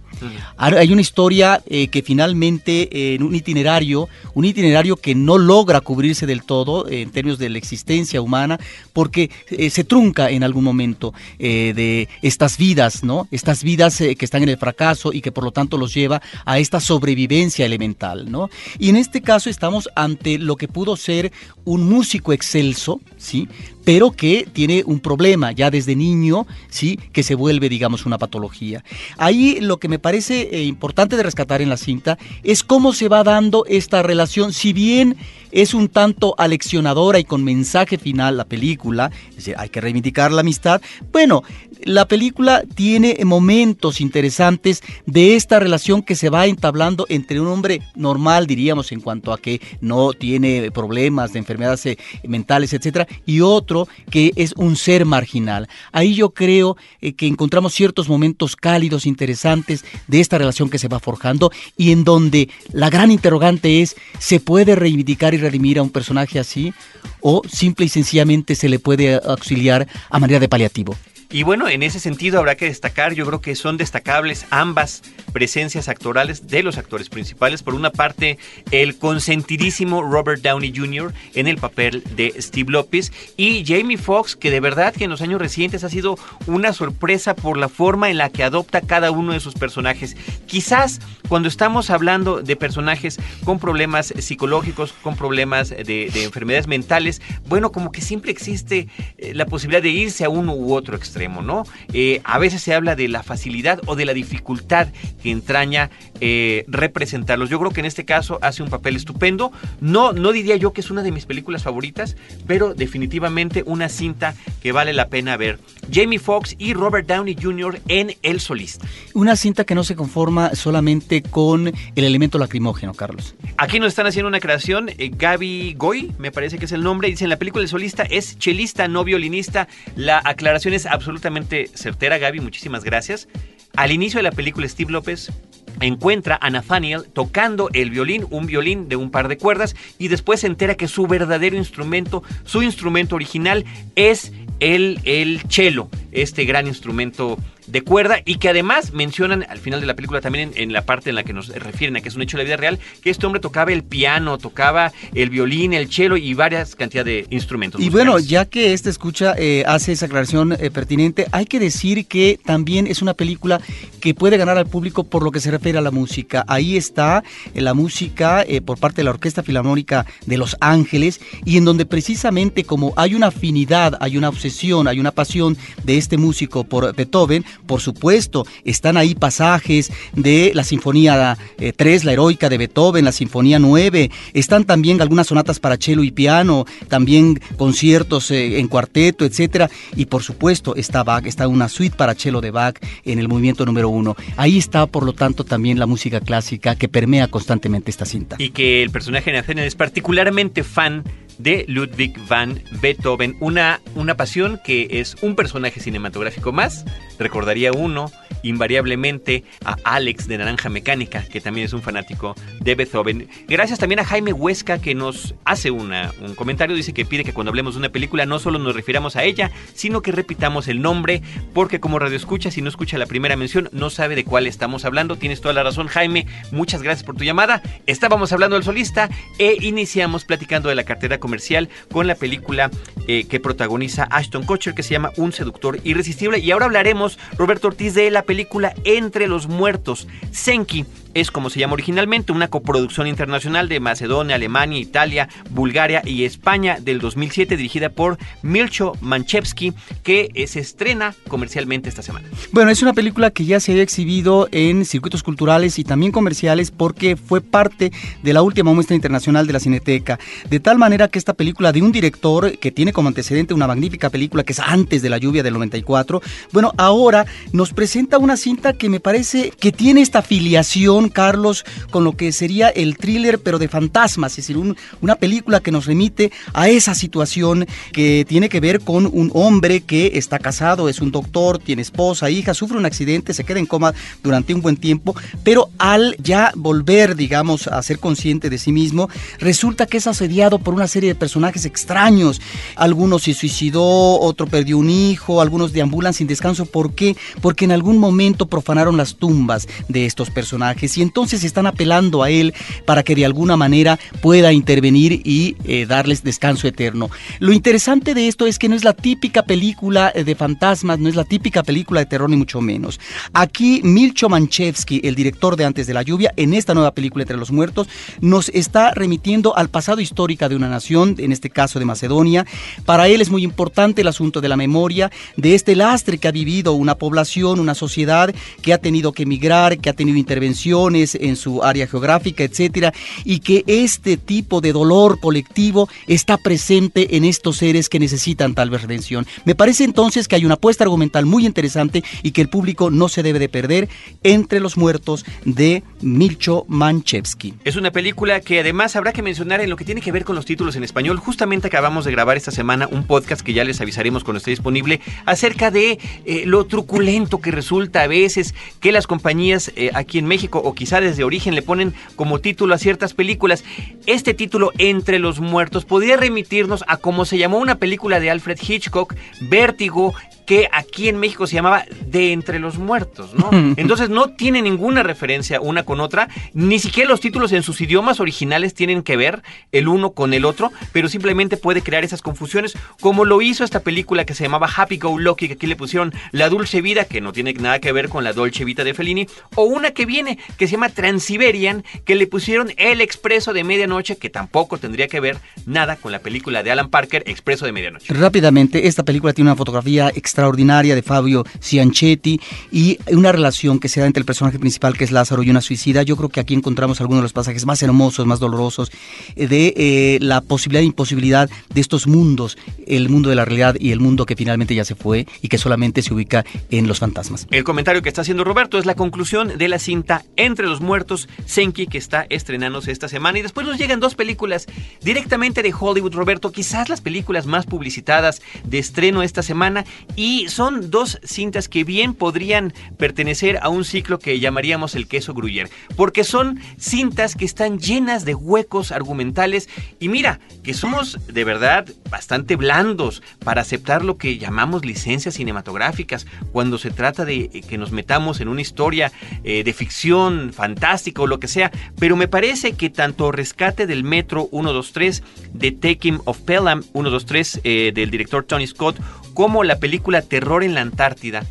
Hay 0.58 0.92
una 0.92 1.02
historia 1.02 1.62
eh, 1.68 1.88
que 1.90 2.02
finalmente 2.02 2.90
eh, 2.92 3.16
en 3.16 3.24
un 3.24 3.36
itinerario, 3.36 4.08
un 4.34 4.46
itinerario 4.46 4.96
que 4.96 5.16
no 5.16 5.38
logra 5.38 5.82
cubrirse 5.82 6.26
del 6.26 6.44
todo 6.44 6.88
eh, 6.88 7.02
en 7.02 7.12
términos 7.12 7.40
de 7.40 7.50
la 7.50 7.58
existencia 7.58 8.22
humana, 8.22 8.60
porque 8.94 9.30
se 9.70 9.84
trunca 9.84 10.30
en 10.30 10.44
algún 10.44 10.64
momento 10.64 11.14
de 11.38 12.08
estas 12.22 12.58
vidas, 12.58 13.04
¿no? 13.04 13.28
Estas 13.32 13.64
vidas 13.64 13.98
que 13.98 14.26
están 14.26 14.44
en 14.44 14.50
el 14.50 14.58
fracaso 14.58 15.12
y 15.14 15.22
que 15.22 15.32
por 15.32 15.44
lo 15.44 15.52
tanto 15.52 15.78
los 15.78 15.94
lleva 15.94 16.22
a 16.46 16.60
esta 16.60 16.80
sobrevivencia 16.80 17.66
elemental, 17.66 18.15
¿no? 18.24 18.50
Y 18.80 18.90
en 18.90 18.96
este 18.96 19.22
caso 19.22 19.50
estamos 19.50 19.90
ante 19.96 20.38
lo 20.38 20.56
que 20.56 20.68
pudo 20.68 20.96
ser 20.96 21.32
un 21.66 21.90
músico 21.90 22.34
excelso, 22.34 23.02
¿sí? 23.18 23.48
pero 23.86 24.12
que 24.12 24.48
tiene 24.52 24.84
un 24.86 25.00
problema 25.00 25.52
ya 25.52 25.70
desde 25.70 25.96
niño, 25.96 26.46
sí, 26.70 27.00
que 27.14 27.24
se 27.24 27.36
vuelve, 27.36 27.70
digamos, 27.70 28.06
una 28.06 28.18
patología. 28.18 28.84
Ahí 29.18 29.60
lo 29.62 29.78
que 29.78 29.88
me 29.88 30.00
parece 30.00 30.50
eh, 30.52 30.64
importante 30.64 31.16
de 31.16 31.24
rescatar 31.24 31.62
en 31.62 31.70
la 31.70 31.78
cinta 31.78 32.18
es 32.44 32.64
cómo 32.64 32.94
se 32.94 33.08
va 33.08 33.24
dando 33.24 33.64
esta 33.68 34.02
relación, 34.02 34.52
si 34.52 34.74
bien 34.74 35.16
es 35.52 35.74
un 35.74 35.88
tanto 35.88 36.36
aleccionadora 36.38 37.20
y 37.20 37.24
con 37.24 37.44
mensaje 37.44 37.98
final 37.98 38.36
la 38.36 38.46
película, 38.46 39.12
es 39.30 39.36
decir, 39.38 39.56
hay 39.58 39.70
que 39.70 39.80
reivindicar 39.80 40.32
la 40.32 40.42
amistad. 40.42 40.82
Bueno, 41.14 41.44
la 41.84 42.08
película 42.08 42.64
tiene 42.76 43.18
momentos 43.26 44.02
interesantes 44.02 44.82
de 45.06 45.36
esta 45.36 45.60
relación 45.60 46.02
que 46.02 46.16
se 46.16 46.30
va 46.30 46.48
entablando 46.48 47.06
entre 47.10 47.40
un 47.40 47.48
hombre 47.48 47.82
normal, 47.96 48.48
diríamos, 48.48 48.92
en 48.92 49.02
cuanto 49.02 49.34
a 49.34 49.38
que 49.38 49.62
no 49.82 50.14
tiene 50.14 50.72
problemas 50.72 51.34
de 51.34 51.40
enfermedades 51.40 51.86
eh, 51.86 51.98
mentales, 52.24 52.74
etcétera, 52.74 53.08
y 53.26 53.42
otro 53.42 53.88
que 54.10 54.32
es 54.36 54.54
un 54.58 54.76
ser 54.76 55.06
marginal. 55.06 55.68
Ahí 55.92 56.16
yo 56.16 56.32
creo 56.32 56.78
eh, 57.02 57.14
que 57.14 57.28
encontramos 57.28 57.74
ciertos 57.74 58.10
momentos 58.10 58.56
cálidos, 58.56 59.06
interesantes 59.06 59.86
de 60.08 60.22
esta 60.22 60.38
relación 60.38 60.70
que 60.70 60.80
se 60.80 60.88
va 60.88 61.00
forjando 61.00 61.52
y 61.78 61.92
en 61.92 62.04
donde 62.04 62.50
la 62.72 62.90
gran 62.90 63.12
interrogante 63.12 63.82
es, 63.82 63.96
¿se 64.20 64.40
puede 64.40 64.76
reivindicar 64.76 65.34
y 65.34 65.38
redimir 65.38 65.80
a 65.80 65.84
un 65.84 65.90
personaje 65.90 66.40
así? 66.40 66.74
¿O 67.22 67.42
simple 67.48 67.86
y 67.86 67.90
sencillamente 67.90 68.56
se 68.56 68.70
le 68.70 68.80
puede 68.80 69.16
auxiliar 69.16 69.88
a 70.10 70.20
manera 70.20 70.40
de 70.40 70.50
paliativo? 70.50 70.96
Y 71.32 71.44
bueno, 71.44 71.68
en 71.68 71.84
ese 71.84 72.00
sentido 72.00 72.40
habrá 72.40 72.56
que 72.56 72.66
destacar, 72.66 73.14
yo 73.14 73.26
creo 73.26 73.42
que 73.42 73.56
son 73.56 73.78
destacables 73.78 74.46
ambas 74.52 75.02
presencias 75.34 75.90
actorales 75.90 76.48
de 76.48 76.64
los 76.64 76.78
actores 76.78 77.10
principales. 77.10 77.62
Por 77.62 77.74
una 77.74 77.92
parte, 77.92 78.38
el 78.72 78.98
consentidísimo 78.98 80.02
Robert 80.02 80.42
Downey 80.42 80.74
Jr. 80.76 81.14
en 81.34 81.48
el 81.48 81.58
papel 81.58 82.04
de 82.16 82.34
Steve 82.40 82.72
López 82.72 83.12
y 83.36 83.66
Jamie 83.66 83.98
Foxx, 83.98 84.36
que 84.36 84.52
de 84.52 84.60
verdad 84.60 84.94
que 84.94 85.06
en 85.06 85.10
los 85.10 85.22
años 85.22 85.42
recientes 85.42 85.84
ha 85.84 85.90
sido 85.90 86.18
una 86.48 86.74
sorpresa 86.74 87.36
por 87.36 87.58
la 87.58 87.70
forma 87.70 88.10
en 88.10 88.18
la 88.18 88.30
que 88.30 88.44
adopta 88.44 88.82
cada 88.82 89.12
uno 89.12 89.34
de 89.34 89.40
sus 89.40 89.56
personajes. 89.56 90.16
Quizás 90.46 91.02
cuando 91.28 91.50
estamos 91.50 91.90
hablando 91.90 92.42
de 92.42 92.56
personajes 92.56 93.20
con 93.44 93.60
problemas 93.60 94.14
psicológicos, 94.18 94.94
con 94.94 95.16
problemas 95.18 95.70
de, 95.70 95.84
de 95.84 96.24
enfermedades 96.24 96.68
mentales, 96.68 97.22
bueno, 97.48 97.72
como 97.72 97.92
que 97.92 98.02
siempre 98.02 98.32
existe 98.32 98.88
eh, 99.18 99.34
la 99.34 99.46
posibilidad 99.46 99.82
de 99.82 99.90
irse 99.90 100.24
a 100.24 100.30
uno 100.30 100.54
u 100.54 100.74
otro 100.74 100.96
extremo, 100.96 101.15
¿no? 101.18 101.64
Eh, 101.94 102.22
a 102.24 102.40
veces 102.40 102.62
se 102.62 102.74
habla 102.74 102.96
de 102.96 103.08
la 103.08 103.24
facilidad 103.24 103.80
o 103.86 103.96
de 103.96 104.06
la 104.06 104.14
dificultad 104.14 104.88
que 105.22 105.32
entraña 105.32 105.90
eh, 106.20 106.66
representarlos. 106.68 107.50
Yo 107.50 107.60
creo 107.60 107.72
que 107.72 107.80
en 107.80 107.86
este 107.86 108.06
caso 108.06 108.40
hace 108.42 108.64
un 108.64 108.70
papel 108.70 108.96
estupendo. 108.96 109.52
No, 109.82 110.14
no 110.14 110.32
diría 110.32 110.56
yo 110.56 110.74
que 110.74 110.82
es 110.82 110.92
una 110.92 111.04
de 111.04 111.12
mis 111.12 111.26
películas 111.26 111.64
favoritas, 111.64 112.16
pero 112.48 112.74
definitivamente 112.74 113.64
una 113.66 113.90
cinta 113.90 114.36
que 114.62 114.72
vale 114.72 114.94
la 114.94 115.08
pena 115.10 115.38
ver. 115.38 115.60
Jamie 115.92 116.20
Foxx 116.20 116.56
y 116.58 116.74
Robert 116.74 117.08
Downey 117.08 117.36
Jr. 117.42 117.80
en 117.88 118.16
El 118.22 118.40
Solista. 118.40 118.86
Una 119.14 119.36
cinta 119.36 119.64
que 119.64 119.76
no 119.76 119.84
se 119.84 119.96
conforma 119.96 120.56
solamente 120.56 121.22
con 121.22 121.68
el 121.68 122.04
elemento 122.04 122.38
lacrimógeno, 122.38 122.94
Carlos. 122.94 123.36
Aquí 123.58 123.80
nos 123.80 123.90
están 123.90 124.08
haciendo 124.08 124.28
una 124.28 124.40
creación, 124.40 124.90
eh, 124.90 125.12
Gaby 125.16 125.76
Goy, 125.78 126.14
me 126.18 126.32
parece 126.32 126.58
que 126.58 126.66
es 126.66 126.72
el 126.72 126.84
nombre, 126.84 127.10
dice 127.10 127.24
en 127.24 127.30
la 127.30 127.38
película 127.38 127.64
El 127.64 127.70
Solista 127.70 128.04
es 128.04 128.38
chelista, 128.38 128.88
no 128.88 129.04
violinista. 129.04 129.68
La 129.96 130.22
aclaración 130.24 130.74
es 130.74 130.86
absolutamente 130.86 131.70
certera, 131.74 132.18
Gaby, 132.18 132.40
muchísimas 132.40 132.84
gracias. 132.84 133.28
Al 133.76 133.92
inicio 133.92 134.20
de 134.20 134.24
la 134.24 134.32
película, 134.32 134.68
Steve 134.68 134.92
López 134.92 135.32
encuentra 135.80 136.38
a 136.42 136.50
Nathaniel 136.50 137.06
tocando 137.14 137.70
el 137.74 137.90
violín, 137.90 138.26
un 138.30 138.46
violín 138.46 138.88
de 138.90 138.96
un 138.96 139.12
par 139.12 139.28
de 139.28 139.38
cuerdas, 139.38 139.76
y 139.98 140.08
después 140.08 140.42
se 140.42 140.48
entera 140.48 140.76
que 140.76 140.88
su 140.88 141.08
verdadero 141.08 141.58
instrumento, 141.58 142.24
su 142.44 142.62
instrumento 142.64 143.16
original, 143.16 143.66
es 143.96 144.32
el, 144.60 145.00
el 145.04 145.42
cello, 145.50 145.90
este 146.12 146.46
gran 146.46 146.68
instrumento 146.68 147.38
de 147.68 147.82
cuerda 147.82 148.20
y 148.26 148.36
que 148.36 148.50
además 148.50 148.94
mencionan 148.94 149.46
al 149.50 149.60
final 149.60 149.82
de 149.82 149.88
la 149.88 149.96
película 149.96 150.22
también 150.22 150.52
en, 150.54 150.64
en, 150.64 150.74
la 150.74 150.84
parte 150.84 151.10
en 151.10 151.16
la 151.16 151.24
que 151.24 151.34
nos 151.34 151.48
refieren 151.50 151.96
a 151.98 152.02
que 152.02 152.10
es 152.10 152.16
un 152.16 152.22
hecho 152.22 152.38
de 152.38 152.44
la 152.44 152.48
vida 152.48 152.58
real, 152.58 152.80
que 153.02 153.10
este 153.10 153.26
hombre 153.26 153.42
tocaba 153.42 153.72
el 153.72 153.84
piano, 153.84 154.38
tocaba 154.38 154.92
el 155.14 155.30
violín, 155.30 155.74
el 155.74 155.92
cello 155.92 156.18
y 156.18 156.34
varias 156.34 156.76
cantidades 156.76 157.28
de 157.30 157.36
instrumentos. 157.36 157.82
Y 157.82 157.86
musicales. 157.86 158.08
bueno, 158.08 158.20
ya 158.26 158.46
que 158.46 158.74
esta 158.74 158.90
escucha 158.90 159.36
eh, 159.38 159.64
hace 159.68 159.92
esa 159.92 160.06
aclaración 160.06 160.54
eh, 160.54 160.72
pertinente, 160.72 161.28
hay 161.32 161.46
que 161.46 161.60
decir 161.60 162.06
que 162.08 162.40
también 162.44 162.88
es 162.88 163.02
una 163.02 163.14
película 163.14 163.62
que 164.00 164.14
puede 164.14 164.38
ganar 164.38 164.58
al 164.58 164.68
público 164.68 165.04
por 165.04 165.24
lo 165.24 165.32
que 165.32 165.40
se 165.40 165.52
refiere 165.52 165.78
a 165.78 165.82
la 165.82 165.92
música. 165.92 166.46
Ahí 166.48 166.78
está 166.78 167.24
eh, 167.54 167.62
la 167.62 167.74
música 167.74 168.46
por 168.66 168.78
parte 168.78 168.98
de 168.98 169.06
la 169.06 169.12
Orquesta 169.12 169.44
Filarmónica 169.44 170.06
de 170.26 170.38
Los 170.38 170.56
Ángeles 170.60 171.20
y 171.46 171.58
en 171.58 171.66
donde 171.66 171.86
precisamente 171.86 172.64
como 172.64 172.94
hay 172.96 173.16
una 173.16 173.28
afinidad, 173.28 173.98
hay 174.00 174.18
una 174.18 174.30
obsesión, 174.30 174.88
hay 174.88 175.00
una 175.00 175.12
pasión 175.12 175.58
de 175.84 175.98
este 175.98 176.18
músico 176.18 176.64
por 176.64 176.96
Beethoven, 176.96 177.46
por 177.66 177.82
supuesto, 177.82 178.46
están 178.64 178.98
ahí 178.98 179.16
pasajes 179.16 179.92
de 180.14 180.52
la 180.54 180.64
Sinfonía 180.64 181.38
3, 181.76 182.04
la 182.04 182.14
heroica 182.14 182.50
de 182.50 182.58
Beethoven, 182.58 183.06
la 183.06 183.12
Sinfonía 183.12 183.60
9, 183.60 184.12
están 184.34 184.66
también 184.66 185.02
algunas 185.02 185.28
sonatas 185.28 185.60
para 185.60 185.78
cello 185.78 186.04
y 186.04 186.12
piano, 186.12 186.66
también 186.88 187.40
conciertos 187.58 188.32
en 188.32 188.68
cuarteto, 188.68 189.26
etcétera, 189.26 189.70
y 189.96 190.06
por 190.06 190.24
supuesto 190.24 190.76
está 190.76 191.04
Bach, 191.04 191.26
está 191.26 191.48
una 191.48 191.70
suite 191.70 191.96
para 191.96 192.16
cello 192.16 192.42
de 192.42 192.52
Bach 192.52 192.76
en 193.04 193.20
el 193.20 193.28
movimiento 193.28 193.66
número 193.66 193.90
uno. 193.90 194.16
Ahí 194.38 194.58
está, 194.58 194.86
por 194.88 195.06
lo 195.06 195.14
tanto, 195.14 195.44
también 195.44 195.80
la 195.80 195.86
música 195.86 196.20
clásica 196.20 196.76
que 196.76 196.88
permea 196.88 197.28
constantemente 197.28 197.92
esta 197.92 198.06
cinta. 198.06 198.36
Y 198.40 198.50
que 198.50 198.84
el 198.84 198.90
personaje 198.90 199.30
en 199.30 199.38
escena 199.38 199.66
es 199.66 199.76
particularmente 199.76 200.64
fan 200.64 201.04
de 201.38 201.66
Ludwig 201.68 202.14
van 202.28 202.62
Beethoven, 202.82 203.36
una, 203.40 203.82
una 203.96 204.16
pasión 204.16 204.60
que 204.64 204.88
es 204.92 205.16
un 205.22 205.36
personaje 205.36 205.80
cinematográfico 205.80 206.52
más, 206.52 206.86
recordaría 207.20 207.72
uno 207.72 208.12
invariablemente 208.44 209.44
a 209.64 209.76
Alex 209.84 210.28
de 210.28 210.38
Naranja 210.38 210.70
Mecánica, 210.70 211.24
que 211.24 211.42
también 211.42 211.66
es 211.66 211.74
un 211.74 211.82
fanático 211.82 212.36
de 212.60 212.76
Beethoven. 212.76 213.28
Gracias 213.48 213.80
también 213.80 214.00
a 214.00 214.06
Jaime 214.06 214.34
Huesca, 214.34 214.80
que 214.80 214.94
nos 214.94 215.34
hace 215.46 215.72
una, 215.72 216.14
un 216.22 216.36
comentario, 216.36 216.76
dice 216.76 216.94
que 216.94 217.06
pide 217.06 217.24
que 217.24 217.34
cuando 217.34 217.50
hablemos 217.50 217.74
de 217.74 217.80
una 217.80 217.90
película 217.90 218.26
no 218.26 218.40
solo 218.40 218.60
nos 218.60 218.76
refiramos 218.76 219.16
a 219.16 219.24
ella, 219.24 219.52
sino 219.74 220.02
que 220.02 220.12
repitamos 220.12 220.68
el 220.68 220.82
nombre, 220.82 221.22
porque 221.54 221.80
como 221.80 222.00
radio 222.00 222.16
escucha, 222.16 222.52
si 222.52 222.62
no 222.62 222.70
escucha 222.70 222.98
la 222.98 223.08
primera 223.08 223.36
mención, 223.36 223.70
no 223.72 223.90
sabe 223.90 224.16
de 224.16 224.24
cuál 224.24 224.48
estamos 224.48 224.86
hablando. 224.86 225.16
Tienes 225.18 225.42
toda 225.42 225.54
la 225.54 225.64
razón, 225.64 225.88
Jaime. 225.88 226.28
Muchas 226.52 226.82
gracias 226.84 227.04
por 227.04 227.16
tu 227.16 227.24
llamada. 227.24 227.62
Estábamos 227.88 228.32
hablando 228.32 228.56
del 228.56 228.64
solista 228.64 229.10
e 229.40 229.58
iniciamos 229.62 230.26
platicando 230.26 230.70
de 230.70 230.76
la 230.76 230.84
cartera 230.84 231.20
comercial 231.26 231.70
con 231.92 232.06
la 232.06 232.14
película 232.14 232.70
eh, 233.08 233.26
que 233.28 233.40
protagoniza 233.40 234.04
Ashton 234.12 234.44
Kutcher, 234.44 234.76
que 234.76 234.84
se 234.84 234.92
llama 234.92 235.12
Un 235.18 235.32
seductor 235.32 235.80
irresistible. 235.84 236.38
Y 236.38 236.52
ahora 236.52 236.68
hablaremos, 236.68 237.18
Roberto 237.36 237.70
Ortiz, 237.70 237.96
de 237.96 238.12
la 238.12 238.22
película 238.22 238.76
Entre 238.84 239.28
los 239.28 239.48
Muertos, 239.48 240.08
Senki, 240.30 240.86
es 241.16 241.32
como 241.32 241.50
se 241.50 241.60
llama 241.60 241.74
originalmente, 241.74 242.34
una 242.34 242.50
coproducción 242.50 243.08
internacional 243.08 243.70
de 243.70 243.80
Macedonia, 243.80 244.36
Alemania, 244.36 244.80
Italia, 244.80 245.30
Bulgaria 245.50 246.02
y 246.06 246.26
España 246.26 246.78
del 246.80 247.00
2007 247.00 247.56
dirigida 247.56 247.90
por 247.90 248.18
Milcho 248.44 248.92
Manchevsky 249.00 249.74
que 250.04 250.30
eh, 250.34 250.46
se 250.46 250.60
estrena 250.60 251.16
comercialmente 251.30 251.88
esta 251.88 252.02
semana. 252.02 252.28
Bueno, 252.52 252.70
es 252.70 252.82
una 252.82 252.92
película 252.92 253.32
que 253.32 253.46
ya 253.46 253.62
se 253.62 253.72
había 253.72 253.84
exhibido 253.84 254.50
en 254.52 254.84
circuitos 254.84 255.24
culturales 255.24 255.80
y 255.80 255.86
también 255.86 256.12
comerciales 256.12 256.70
porque 256.70 257.16
fue 257.16 257.40
parte 257.40 257.94
de 258.22 258.34
la 258.34 258.42
última 258.42 258.74
muestra 258.74 258.96
internacional 258.96 259.48
de 259.48 259.54
la 259.54 259.62
Cineteca, 259.62 260.20
de 260.50 260.60
tal 260.60 260.78
manera 260.78 261.08
esta 261.20 261.34
película 261.34 261.72
de 261.72 261.82
un 261.82 261.92
director 261.92 262.58
que 262.58 262.72
tiene 262.72 262.94
como 262.94 263.08
antecedente 263.08 263.54
una 263.54 263.68
magnífica 263.68 264.10
película 264.10 264.44
que 264.44 264.54
es 264.54 264.60
antes 264.60 265.02
de 265.02 265.10
la 265.10 265.18
lluvia 265.18 265.44
del 265.44 265.54
94, 265.54 266.22
bueno, 266.52 266.74
ahora 266.78 267.26
nos 267.52 267.74
presenta 267.74 268.18
una 268.18 268.38
cinta 268.38 268.74
que 268.74 268.90
me 268.90 269.00
parece 269.00 269.52
que 269.52 269.72
tiene 269.72 270.02
esta 270.02 270.22
filiación 270.22 271.10
Carlos, 271.10 271.66
con 271.92 272.04
lo 272.04 272.16
que 272.16 272.32
sería 272.32 272.70
el 272.70 272.98
thriller, 272.98 273.40
pero 273.40 273.60
de 273.60 273.68
fantasmas, 273.68 274.34
es 274.38 274.48
decir, 274.48 274.76
una 275.02 275.16
película 275.16 275.60
que 275.60 275.72
nos 275.72 275.86
remite 275.86 276.32
a 276.54 276.70
esa 276.70 276.96
situación 276.96 277.66
que 277.92 278.26
tiene 278.28 278.50
que 278.50 278.60
ver 278.60 278.82
con 278.82 279.06
un 279.06 279.32
hombre 279.34 279.82
que 279.82 280.12
está 280.16 280.40
casado, 280.40 280.90
es 280.90 281.02
un 281.02 281.12
doctor, 281.12 281.60
tiene 281.60 281.82
esposa, 281.82 282.30
hija, 282.30 282.54
sufre 282.54 282.78
un 282.78 282.86
accidente, 282.86 283.34
se 283.34 283.44
queda 283.44 283.60
en 283.60 283.66
coma 283.66 283.94
durante 284.24 284.54
un 284.54 284.62
buen 284.62 284.78
tiempo, 284.78 285.16
pero 285.44 285.70
al 285.78 286.16
ya 286.18 286.52
volver, 286.56 287.16
digamos, 287.16 287.68
a 287.68 287.82
ser 287.82 288.00
consciente 288.00 288.50
de 288.50 288.58
sí 288.58 288.72
mismo, 288.72 289.10
resulta 289.40 289.86
que 289.86 289.98
es 289.98 290.08
asediado 290.08 290.60
por 290.60 290.74
una 290.74 290.88
serie 290.88 291.05
de 291.08 291.16
personajes 291.16 291.66
extraños. 291.66 292.42
Algunos 292.76 293.24
se 293.24 293.34
suicidó, 293.34 294.20
otro 294.20 294.48
perdió 294.48 294.78
un 294.78 294.90
hijo, 294.90 295.42
algunos 295.42 295.74
deambulan 295.74 296.14
sin 296.14 296.28
descanso. 296.28 296.66
¿Por 296.66 296.94
qué? 296.94 297.16
Porque 297.42 297.66
en 297.66 297.72
algún 297.72 297.98
momento 297.98 298.48
profanaron 298.48 298.98
las 298.98 299.16
tumbas 299.16 299.68
de 299.88 300.06
estos 300.06 300.30
personajes 300.30 300.98
y 300.98 301.02
entonces 301.02 301.44
están 301.44 301.68
apelando 301.68 302.24
a 302.24 302.30
él 302.30 302.54
para 302.86 303.04
que 303.04 303.16
de 303.16 303.26
alguna 303.26 303.58
manera 303.58 304.00
pueda 304.22 304.54
intervenir 304.54 305.22
y 305.24 305.56
eh, 305.66 305.86
darles 305.86 306.24
descanso 306.24 306.68
eterno. 306.68 307.10
Lo 307.40 307.54
interesante 307.54 308.14
de 308.14 308.28
esto 308.28 308.46
es 308.48 308.60
que 308.60 308.70
no 308.70 308.76
es 308.76 308.84
la 308.84 308.94
típica 308.94 309.44
película 309.44 310.12
eh, 310.14 310.24
de 310.24 310.36
fantasmas, 310.36 311.00
no 311.00 311.10
es 311.10 311.16
la 311.16 311.24
típica 311.24 311.64
película 311.64 312.00
de 312.00 312.06
terror 312.06 312.30
ni 312.30 312.38
mucho 312.38 312.62
menos. 312.62 313.00
Aquí 313.34 313.82
Milcho 313.84 314.30
Manchevsky, 314.30 315.02
el 315.04 315.16
director 315.16 315.56
de 315.56 315.66
Antes 315.66 315.88
de 315.88 315.94
la 315.94 316.04
Lluvia, 316.04 316.34
en 316.38 316.54
esta 316.54 316.74
nueva 316.74 316.94
película 316.94 317.24
Entre 317.24 317.38
los 317.38 317.52
Muertos, 317.52 317.88
nos 318.22 318.50
está 318.50 318.92
remitiendo 318.92 319.56
al 319.56 319.70
pasado 319.70 320.02
histórico 320.02 320.48
de 320.50 320.56
una 320.56 320.70
nación, 320.70 320.95
en 320.96 321.32
este 321.32 321.50
caso 321.50 321.78
de 321.78 321.86
Macedonia. 321.86 322.46
Para 322.86 323.08
él 323.08 323.20
es 323.22 323.30
muy 323.30 323.44
importante 323.44 324.02
el 324.02 324.08
asunto 324.08 324.40
de 324.40 324.48
la 324.48 324.56
memoria, 324.56 325.12
de 325.36 325.56
este 325.56 325.76
lastre 325.76 326.18
que 326.18 326.28
ha 326.28 326.32
vivido 326.32 326.74
una 326.74 326.96
población, 326.96 327.60
una 327.60 327.76
sociedad 327.76 328.34
que 328.62 328.74
ha 328.74 328.78
tenido 328.78 329.12
que 329.12 329.24
emigrar, 329.24 329.78
que 329.78 329.90
ha 329.90 329.94
tenido 329.94 330.18
intervención, 330.18 330.96
en 330.96 331.36
su 331.36 331.64
área 331.64 331.88
geográfica, 331.88 332.44
etcétera, 332.44 332.94
y 333.24 333.40
que 333.40 333.64
este 333.68 334.16
tipo 334.16 334.62
de 334.62 334.72
dolor 334.72 335.20
colectivo 335.20 335.90
está 336.08 336.38
presente 336.38 337.18
en 337.18 337.26
estos 337.26 337.58
seres 337.58 337.90
que 337.90 338.00
necesitan 338.00 338.54
tal 338.54 338.70
vez 338.70 338.84
redención. 338.84 339.26
Me 339.44 339.56
parece 339.56 339.84
entonces 339.84 340.28
que 340.28 340.36
hay 340.36 340.46
una 340.46 340.56
apuesta 340.56 340.84
argumental 340.84 341.26
muy 341.26 341.46
interesante 341.46 342.04
y 342.24 342.32
que 342.32 342.42
el 342.42 342.50
público 342.50 342.90
no 342.90 343.10
se 343.10 343.24
debe 343.24 343.40
de 343.40 343.50
perder 343.50 343.90
entre 344.24 344.60
los 344.60 344.78
muertos 344.78 345.26
de 345.44 345.84
Milcho 346.02 346.66
Manchevsky. 346.68 347.56
Es 347.66 347.76
una 347.76 347.92
película 347.92 348.40
que 348.40 348.62
además 348.62 348.96
habrá 348.96 349.12
que 349.12 349.22
mencionar 349.22 349.62
en 349.62 349.70
lo 349.70 349.76
que 349.76 349.86
tiene 349.86 350.02
que 350.02 350.12
ver 350.12 350.24
con 350.24 350.36
los 350.36 350.46
títulos 350.46 350.76
en 350.76 350.84
español. 350.86 351.18
Justamente 351.18 351.68
acabamos 351.68 352.06
de 352.06 352.12
grabar 352.12 352.38
esta 352.38 352.52
semana 352.52 352.88
un 352.90 353.06
podcast 353.06 353.42
que 353.42 353.54
ya 353.54 353.64
les 353.64 353.82
avisaremos 353.82 354.24
cuando 354.24 354.38
esté 354.38 354.52
disponible 354.52 355.02
acerca 355.26 355.72
de 355.72 356.00
eh, 356.26 356.44
lo 356.46 356.66
truculento 356.66 357.42
que 357.42 357.52
resulta 357.52 358.04
a 358.04 358.08
veces 358.08 358.56
que 358.80 358.92
las 358.92 359.08
compañías 359.08 359.72
eh, 359.76 359.92
aquí 359.94 360.20
en 360.20 360.26
México 360.26 360.62
o 360.64 360.74
quizá 360.74 361.02
desde 361.02 361.24
origen 361.24 361.56
le 361.56 361.62
ponen 361.62 361.94
como 362.16 362.40
título 362.40 362.74
a 362.74 362.78
ciertas 362.78 363.14
películas. 363.14 363.64
Este 364.06 364.34
título, 364.34 364.72
Entre 364.78 365.20
los 365.20 365.40
Muertos, 365.40 365.86
podría 365.86 366.18
remitirnos 366.18 366.84
a 366.88 366.98
cómo 366.98 367.26
se 367.26 367.38
llamó 367.38 367.58
una 367.58 367.76
película 367.76 368.20
de 368.20 368.30
Alfred 368.30 368.60
Hitchcock, 368.62 369.16
Vértigo, 369.42 370.14
que 370.46 370.70
aquí 370.72 371.10
en 371.10 371.18
México 371.18 371.48
se 371.48 371.56
llamaba 371.56 371.86
De 372.06 372.32
Entre 372.32 372.60
los 372.60 372.78
Muertos, 372.78 373.34
¿no? 373.34 373.50
Entonces 373.78 374.10
no 374.10 374.30
tiene 374.30 374.62
ninguna 374.62 375.04
referencia 375.04 375.60
una 375.60 375.84
con 375.84 376.00
otra, 376.00 376.30
ni 376.54 376.80
siquiera 376.80 377.10
los 377.10 377.20
títulos 377.20 377.52
en 377.52 377.64
sus 377.64 377.82
idiomas 377.82 378.20
originales 378.20 378.74
tienen 378.74 379.04
que 379.04 379.18
ver 379.18 379.42
el 379.72 379.88
uno 379.88 380.12
con 380.12 380.34
el 380.34 380.46
otro, 380.46 380.72
pero 380.92 381.10
simplemente 381.10 381.58
puede 381.58 381.82
crear 381.82 382.04
esas 382.04 382.22
confusiones, 382.22 382.78
como 383.02 383.26
lo 383.26 383.42
hizo 383.42 383.64
esta 383.64 383.82
película 383.82 384.26
que 384.26 384.34
se 384.34 384.44
llamaba 384.44 384.70
Happy 384.74 384.98
Go 384.98 385.20
Lucky, 385.20 385.48
que 385.48 385.54
aquí 385.54 385.68
le 385.68 385.76
pusieron 385.76 386.14
La 386.32 386.50
Dulce 386.50 386.82
Vida, 386.82 387.06
que 387.06 387.22
no 387.22 387.34
tiene 387.34 387.54
nada 387.54 387.80
que 387.80 387.92
ver 387.92 388.10
con 388.10 388.24
la 388.24 388.34
Dolce 388.34 388.66
Vita 388.66 388.84
de 388.84 388.94
Fellini, 388.94 389.28
o 389.56 389.64
una 389.64 389.92
que 389.92 390.06
viene, 390.06 390.38
que 390.58 390.68
se 390.68 390.74
llama 390.74 390.90
Transiberian, 390.90 391.84
que 392.06 392.16
le 392.16 392.28
pusieron 392.28 392.72
El 392.78 393.02
Expreso 393.02 393.54
de 393.54 393.64
Medianoche, 393.64 394.18
que 394.18 394.30
tampoco 394.30 394.78
tendría 394.78 395.08
que 395.08 395.20
ver 395.20 395.38
nada 395.66 395.96
con 395.96 396.12
la 396.12 396.20
película 396.20 396.64
de 396.64 396.72
Alan 396.72 396.90
Parker, 396.90 397.24
Expreso 397.26 397.66
de 397.66 397.72
Medianoche. 397.72 398.14
Rápidamente, 398.14 398.88
esta 398.88 399.04
película 399.04 399.34
tiene 399.34 399.50
una 399.50 399.58
fotografía 399.58 400.10
extraordinaria 400.10 400.35
de 400.36 401.02
Fabio 401.02 401.46
Cianchetti 401.62 402.40
y 402.72 402.98
una 403.12 403.32
relación 403.32 403.80
que 403.80 403.90
se 403.90 404.00
da 404.00 404.06
entre 404.06 404.20
el 404.20 404.26
personaje 404.26 404.60
principal, 404.60 404.98
que 404.98 405.04
es 405.04 405.12
Lázaro, 405.12 405.44
y 405.44 405.50
una 405.50 405.62
suicida. 405.62 406.04
Yo 406.04 406.18
creo 406.18 406.30
que 406.30 406.40
aquí 406.40 406.54
encontramos 406.54 407.02
algunos 407.02 407.22
de 407.22 407.24
los 407.24 407.34
pasajes 407.34 407.66
más 407.66 407.82
hermosos, 407.82 408.26
más 408.26 408.40
dolorosos, 408.40 408.92
eh, 409.36 409.48
de 409.48 409.74
eh, 409.78 410.18
la 410.22 410.42
posibilidad 410.42 410.82
e 410.82 410.86
imposibilidad 410.86 411.50
de 411.74 411.82
estos 411.82 412.08
mundos, 412.08 412.58
el 412.86 413.10
mundo 413.10 413.30
de 413.30 413.36
la 413.36 413.46
realidad 413.46 413.76
y 413.80 413.92
el 413.92 414.00
mundo 414.00 414.26
que 414.26 414.36
finalmente 414.36 414.76
ya 414.76 414.86
se 414.86 414.96
fue 414.96 415.26
y 415.42 415.48
que 415.48 415.58
solamente 415.58 416.02
se 416.02 416.14
ubica 416.14 416.46
en 416.70 416.88
los 416.88 417.00
fantasmas. 417.00 417.48
El 417.52 417.64
comentario 417.64 418.02
que 418.02 418.10
está 418.10 418.22
haciendo 418.22 418.44
Roberto 418.44 418.78
es 418.78 418.86
la 418.86 418.96
conclusión 418.96 419.58
de 419.58 419.68
la 419.68 419.80
cinta 419.80 420.24
Entre 420.36 420.68
los 420.68 420.82
Muertos, 420.82 421.30
Senki, 421.46 421.88
que 421.88 421.98
está 421.98 422.26
estrenándose 422.30 422.92
esta 422.92 423.08
semana. 423.08 423.40
Y 423.40 423.42
después 423.42 423.66
nos 423.66 423.78
llegan 423.78 424.00
dos 424.00 424.16
películas 424.16 424.68
directamente 425.02 425.64
de 425.64 425.74
Hollywood, 425.78 426.14
Roberto, 426.14 426.52
quizás 426.52 426.90
las 426.90 427.02
películas 427.02 427.46
más 427.46 427.66
publicitadas 427.66 428.42
de 428.64 428.80
estreno 428.80 429.24
esta 429.24 429.42
semana. 429.42 429.86
Y 430.16 430.25
son 430.48 430.90
dos 430.92 431.20
cintas 431.24 431.70
que 431.70 431.84
bien 431.84 432.14
podrían 432.14 432.74
pertenecer 432.98 433.60
a 433.62 433.70
un 433.70 433.84
ciclo 433.84 434.20
que 434.20 434.40
llamaríamos 434.40 434.96
el 434.96 435.08
queso 435.08 435.34
Gruyère, 435.34 435.70
porque 435.96 436.24
son 436.24 436.60
cintas 436.78 437.36
que 437.36 437.46
están 437.46 437.80
llenas 437.80 438.26
de 438.26 438.36
huecos 438.36 438.92
argumentales. 438.92 439.70
Y 440.00 440.10
mira, 440.10 440.40
que 440.64 440.74
somos 440.74 441.20
de 441.28 441.44
verdad 441.44 441.86
bastante 442.10 442.56
blandos 442.56 443.22
para 443.44 443.62
aceptar 443.62 444.04
lo 444.04 444.18
que 444.18 444.38
llamamos 444.38 444.86
licencias 444.86 445.36
cinematográficas 445.36 446.26
cuando 446.52 446.78
se 446.78 446.92
trata 446.92 447.26
de 447.26 447.50
que 447.68 447.78
nos 447.78 447.92
metamos 447.92 448.42
en 448.42 448.48
una 448.48 448.62
historia 448.62 449.12
eh, 449.44 449.64
de 449.64 449.74
ficción 449.74 450.54
fantástico 450.54 451.24
o 451.24 451.28
lo 451.28 451.40
que 451.40 451.48
sea, 451.48 451.72
pero 452.00 452.16
me 452.16 452.28
parece 452.28 452.74
que 452.74 452.90
tanto 452.90 453.32
Rescate 453.32 453.88
del 453.88 454.04
Metro 454.04 454.50
123 454.52 455.24
de 455.54 455.72
Taking 455.72 456.22
of 456.26 456.40
Pelham 456.40 456.82
123 456.82 457.62
eh, 457.64 457.92
del 457.94 458.10
director 458.10 458.44
Tony 458.44 458.68
Scott 458.68 458.98
como 459.36 459.64
la 459.64 459.78
película 459.78 460.24
Terror 460.24 460.64
en 460.64 460.74
la 460.74 460.82
Antártida 460.82 461.44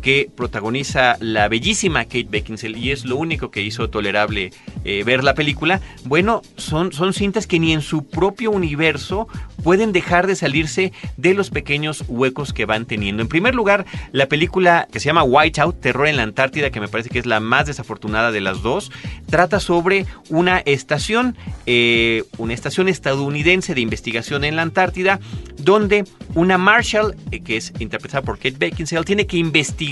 que 0.00 0.30
protagoniza 0.34 1.16
la 1.20 1.48
bellísima 1.48 2.04
Kate 2.04 2.28
Beckinsale 2.28 2.78
y 2.78 2.90
es 2.90 3.04
lo 3.04 3.16
único 3.16 3.50
que 3.50 3.62
hizo 3.62 3.90
tolerable 3.90 4.52
eh, 4.84 5.02
ver 5.04 5.24
la 5.24 5.34
película, 5.34 5.80
bueno, 6.04 6.42
son, 6.56 6.92
son 6.92 7.12
cintas 7.12 7.46
que 7.46 7.58
ni 7.58 7.72
en 7.72 7.82
su 7.82 8.06
propio 8.06 8.50
universo 8.50 9.28
pueden 9.62 9.92
dejar 9.92 10.26
de 10.26 10.36
salirse 10.36 10.92
de 11.16 11.34
los 11.34 11.50
pequeños 11.50 12.04
huecos 12.08 12.52
que 12.52 12.64
van 12.64 12.86
teniendo. 12.86 13.22
En 13.22 13.28
primer 13.28 13.54
lugar, 13.54 13.86
la 14.12 14.26
película 14.26 14.88
que 14.90 15.00
se 15.00 15.06
llama 15.06 15.24
Whiteout, 15.24 15.80
Terror 15.80 16.06
en 16.06 16.16
la 16.16 16.22
Antártida, 16.22 16.70
que 16.70 16.80
me 16.80 16.88
parece 16.88 17.10
que 17.10 17.18
es 17.18 17.26
la 17.26 17.40
más 17.40 17.66
desafortunada 17.66 18.30
de 18.30 18.40
las 18.40 18.62
dos, 18.62 18.92
trata 19.28 19.60
sobre 19.60 20.06
una 20.30 20.58
estación, 20.58 21.36
eh, 21.66 22.24
una 22.38 22.54
estación 22.54 22.88
estadounidense 22.88 23.74
de 23.74 23.80
investigación 23.80 24.44
en 24.44 24.56
la 24.56 24.62
Antártida, 24.62 25.18
donde 25.58 26.04
una 26.34 26.56
Marshall, 26.56 27.16
eh, 27.30 27.40
que 27.40 27.56
es 27.56 27.72
interpretada 27.78 28.22
por 28.22 28.36
Kate 28.36 28.56
Beckinsale, 28.58 29.04
tiene 29.04 29.26
que 29.26 29.36
investigar 29.36 29.87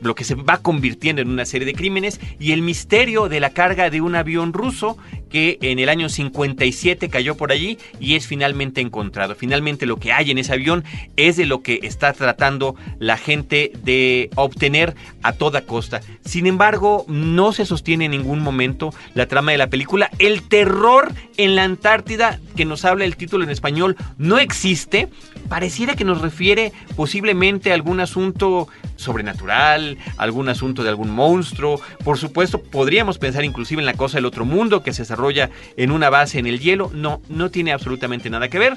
lo 0.00 0.14
que 0.14 0.24
se 0.24 0.34
va 0.34 0.58
convirtiendo 0.58 1.22
en 1.22 1.28
una 1.28 1.44
serie 1.44 1.66
de 1.66 1.74
crímenes 1.74 2.20
y 2.38 2.52
el 2.52 2.62
misterio 2.62 3.28
de 3.28 3.40
la 3.40 3.50
carga 3.50 3.90
de 3.90 4.00
un 4.00 4.14
avión 4.14 4.52
ruso 4.52 4.96
que 5.28 5.58
en 5.60 5.78
el 5.78 5.88
año 5.88 6.08
57 6.08 7.08
cayó 7.08 7.36
por 7.36 7.52
allí 7.52 7.78
y 8.00 8.14
es 8.14 8.26
finalmente 8.26 8.80
encontrado. 8.80 9.34
Finalmente 9.34 9.86
lo 9.86 9.96
que 9.96 10.12
hay 10.12 10.30
en 10.30 10.38
ese 10.38 10.52
avión 10.52 10.84
es 11.16 11.36
de 11.36 11.46
lo 11.46 11.62
que 11.62 11.80
está 11.82 12.12
tratando 12.12 12.76
la 12.98 13.16
gente 13.16 13.72
de 13.82 14.30
obtener 14.36 14.94
a 15.22 15.32
toda 15.32 15.62
costa. 15.62 16.00
Sin 16.24 16.46
embargo, 16.46 17.04
no 17.08 17.52
se 17.52 17.66
sostiene 17.66 18.06
en 18.06 18.12
ningún 18.12 18.40
momento 18.40 18.94
la 19.14 19.26
trama 19.26 19.52
de 19.52 19.58
la 19.58 19.68
película. 19.68 20.10
El 20.18 20.42
terror 20.42 21.12
en 21.36 21.56
la 21.56 21.64
Antártida, 21.64 22.40
que 22.56 22.64
nos 22.64 22.84
habla 22.84 23.04
el 23.04 23.16
título 23.16 23.44
en 23.44 23.50
español, 23.50 23.96
no 24.18 24.38
existe. 24.38 25.08
Pareciera 25.48 25.94
que 25.94 26.04
nos 26.04 26.20
refiere 26.20 26.72
posiblemente 26.96 27.70
a 27.70 27.74
algún 27.74 28.00
asunto 28.00 28.68
sobrenatural, 28.96 29.98
algún 30.16 30.48
asunto 30.48 30.82
de 30.82 30.88
algún 30.88 31.10
monstruo. 31.10 31.80
Por 32.04 32.18
supuesto, 32.18 32.62
podríamos 32.62 33.18
pensar 33.18 33.44
inclusive 33.44 33.80
en 33.80 33.86
la 33.86 33.94
cosa 33.94 34.18
del 34.18 34.26
otro 34.26 34.44
mundo 34.44 34.82
que 34.82 34.92
se 34.92 35.02
desarrolla 35.02 35.50
en 35.76 35.90
una 35.90 36.10
base 36.10 36.38
en 36.38 36.46
el 36.46 36.60
hielo. 36.60 36.90
No, 36.92 37.20
no 37.28 37.50
tiene 37.50 37.72
absolutamente 37.72 38.30
nada 38.30 38.48
que 38.48 38.58
ver. 38.58 38.76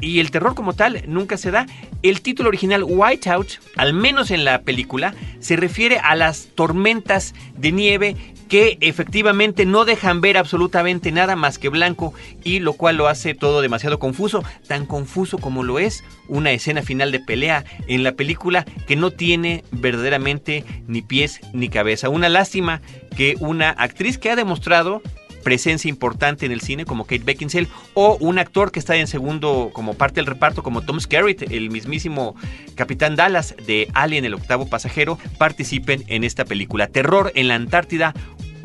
Y 0.00 0.20
el 0.20 0.30
terror 0.30 0.54
como 0.54 0.72
tal 0.72 1.02
nunca 1.06 1.36
se 1.36 1.50
da. 1.50 1.66
El 2.02 2.22
título 2.22 2.48
original 2.48 2.84
Whiteout, 2.84 3.48
al 3.76 3.92
menos 3.92 4.30
en 4.30 4.44
la 4.44 4.62
película, 4.62 5.14
se 5.40 5.56
refiere 5.56 5.98
a 5.98 6.16
las 6.16 6.48
tormentas 6.54 7.34
de 7.56 7.72
nieve 7.72 8.16
que 8.50 8.76
efectivamente 8.80 9.64
no 9.64 9.84
dejan 9.84 10.20
ver 10.20 10.36
absolutamente 10.36 11.12
nada 11.12 11.36
más 11.36 11.58
que 11.58 11.68
blanco 11.68 12.12
y 12.42 12.58
lo 12.58 12.72
cual 12.72 12.96
lo 12.96 13.06
hace 13.06 13.32
todo 13.32 13.62
demasiado 13.62 14.00
confuso, 14.00 14.42
tan 14.66 14.86
confuso 14.86 15.38
como 15.38 15.62
lo 15.62 15.78
es 15.78 16.02
una 16.26 16.50
escena 16.50 16.82
final 16.82 17.12
de 17.12 17.20
pelea 17.20 17.64
en 17.86 18.02
la 18.02 18.12
película 18.12 18.64
que 18.88 18.96
no 18.96 19.12
tiene 19.12 19.62
verdaderamente 19.70 20.64
ni 20.88 21.00
pies 21.00 21.40
ni 21.52 21.68
cabeza. 21.68 22.08
Una 22.08 22.28
lástima 22.28 22.82
que 23.16 23.36
una 23.38 23.70
actriz 23.70 24.18
que 24.18 24.30
ha 24.30 24.36
demostrado 24.36 25.00
presencia 25.42 25.88
importante 25.88 26.46
en 26.46 26.52
el 26.52 26.60
cine 26.60 26.84
como 26.84 27.04
Kate 27.04 27.24
Beckinsale 27.24 27.68
o 27.94 28.16
un 28.20 28.38
actor 28.38 28.70
que 28.70 28.78
está 28.78 28.96
en 28.96 29.06
segundo 29.06 29.70
como 29.72 29.94
parte 29.94 30.16
del 30.16 30.26
reparto 30.26 30.62
como 30.62 30.82
Tom 30.82 31.00
Skerritt, 31.00 31.50
el 31.50 31.70
mismísimo 31.70 32.36
Capitán 32.74 33.16
Dallas 33.16 33.54
de 33.66 33.88
Alien 33.94 34.24
el 34.24 34.34
octavo 34.34 34.68
pasajero, 34.68 35.18
participen 35.38 36.04
en 36.08 36.24
esta 36.24 36.44
película. 36.44 36.88
Terror 36.88 37.32
en 37.34 37.48
la 37.48 37.54
Antártida, 37.54 38.14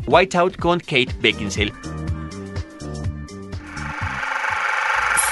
Whiteout 0.08 0.58
con 0.58 0.80
Kate 0.80 1.10
Beckinsale. 1.20 1.74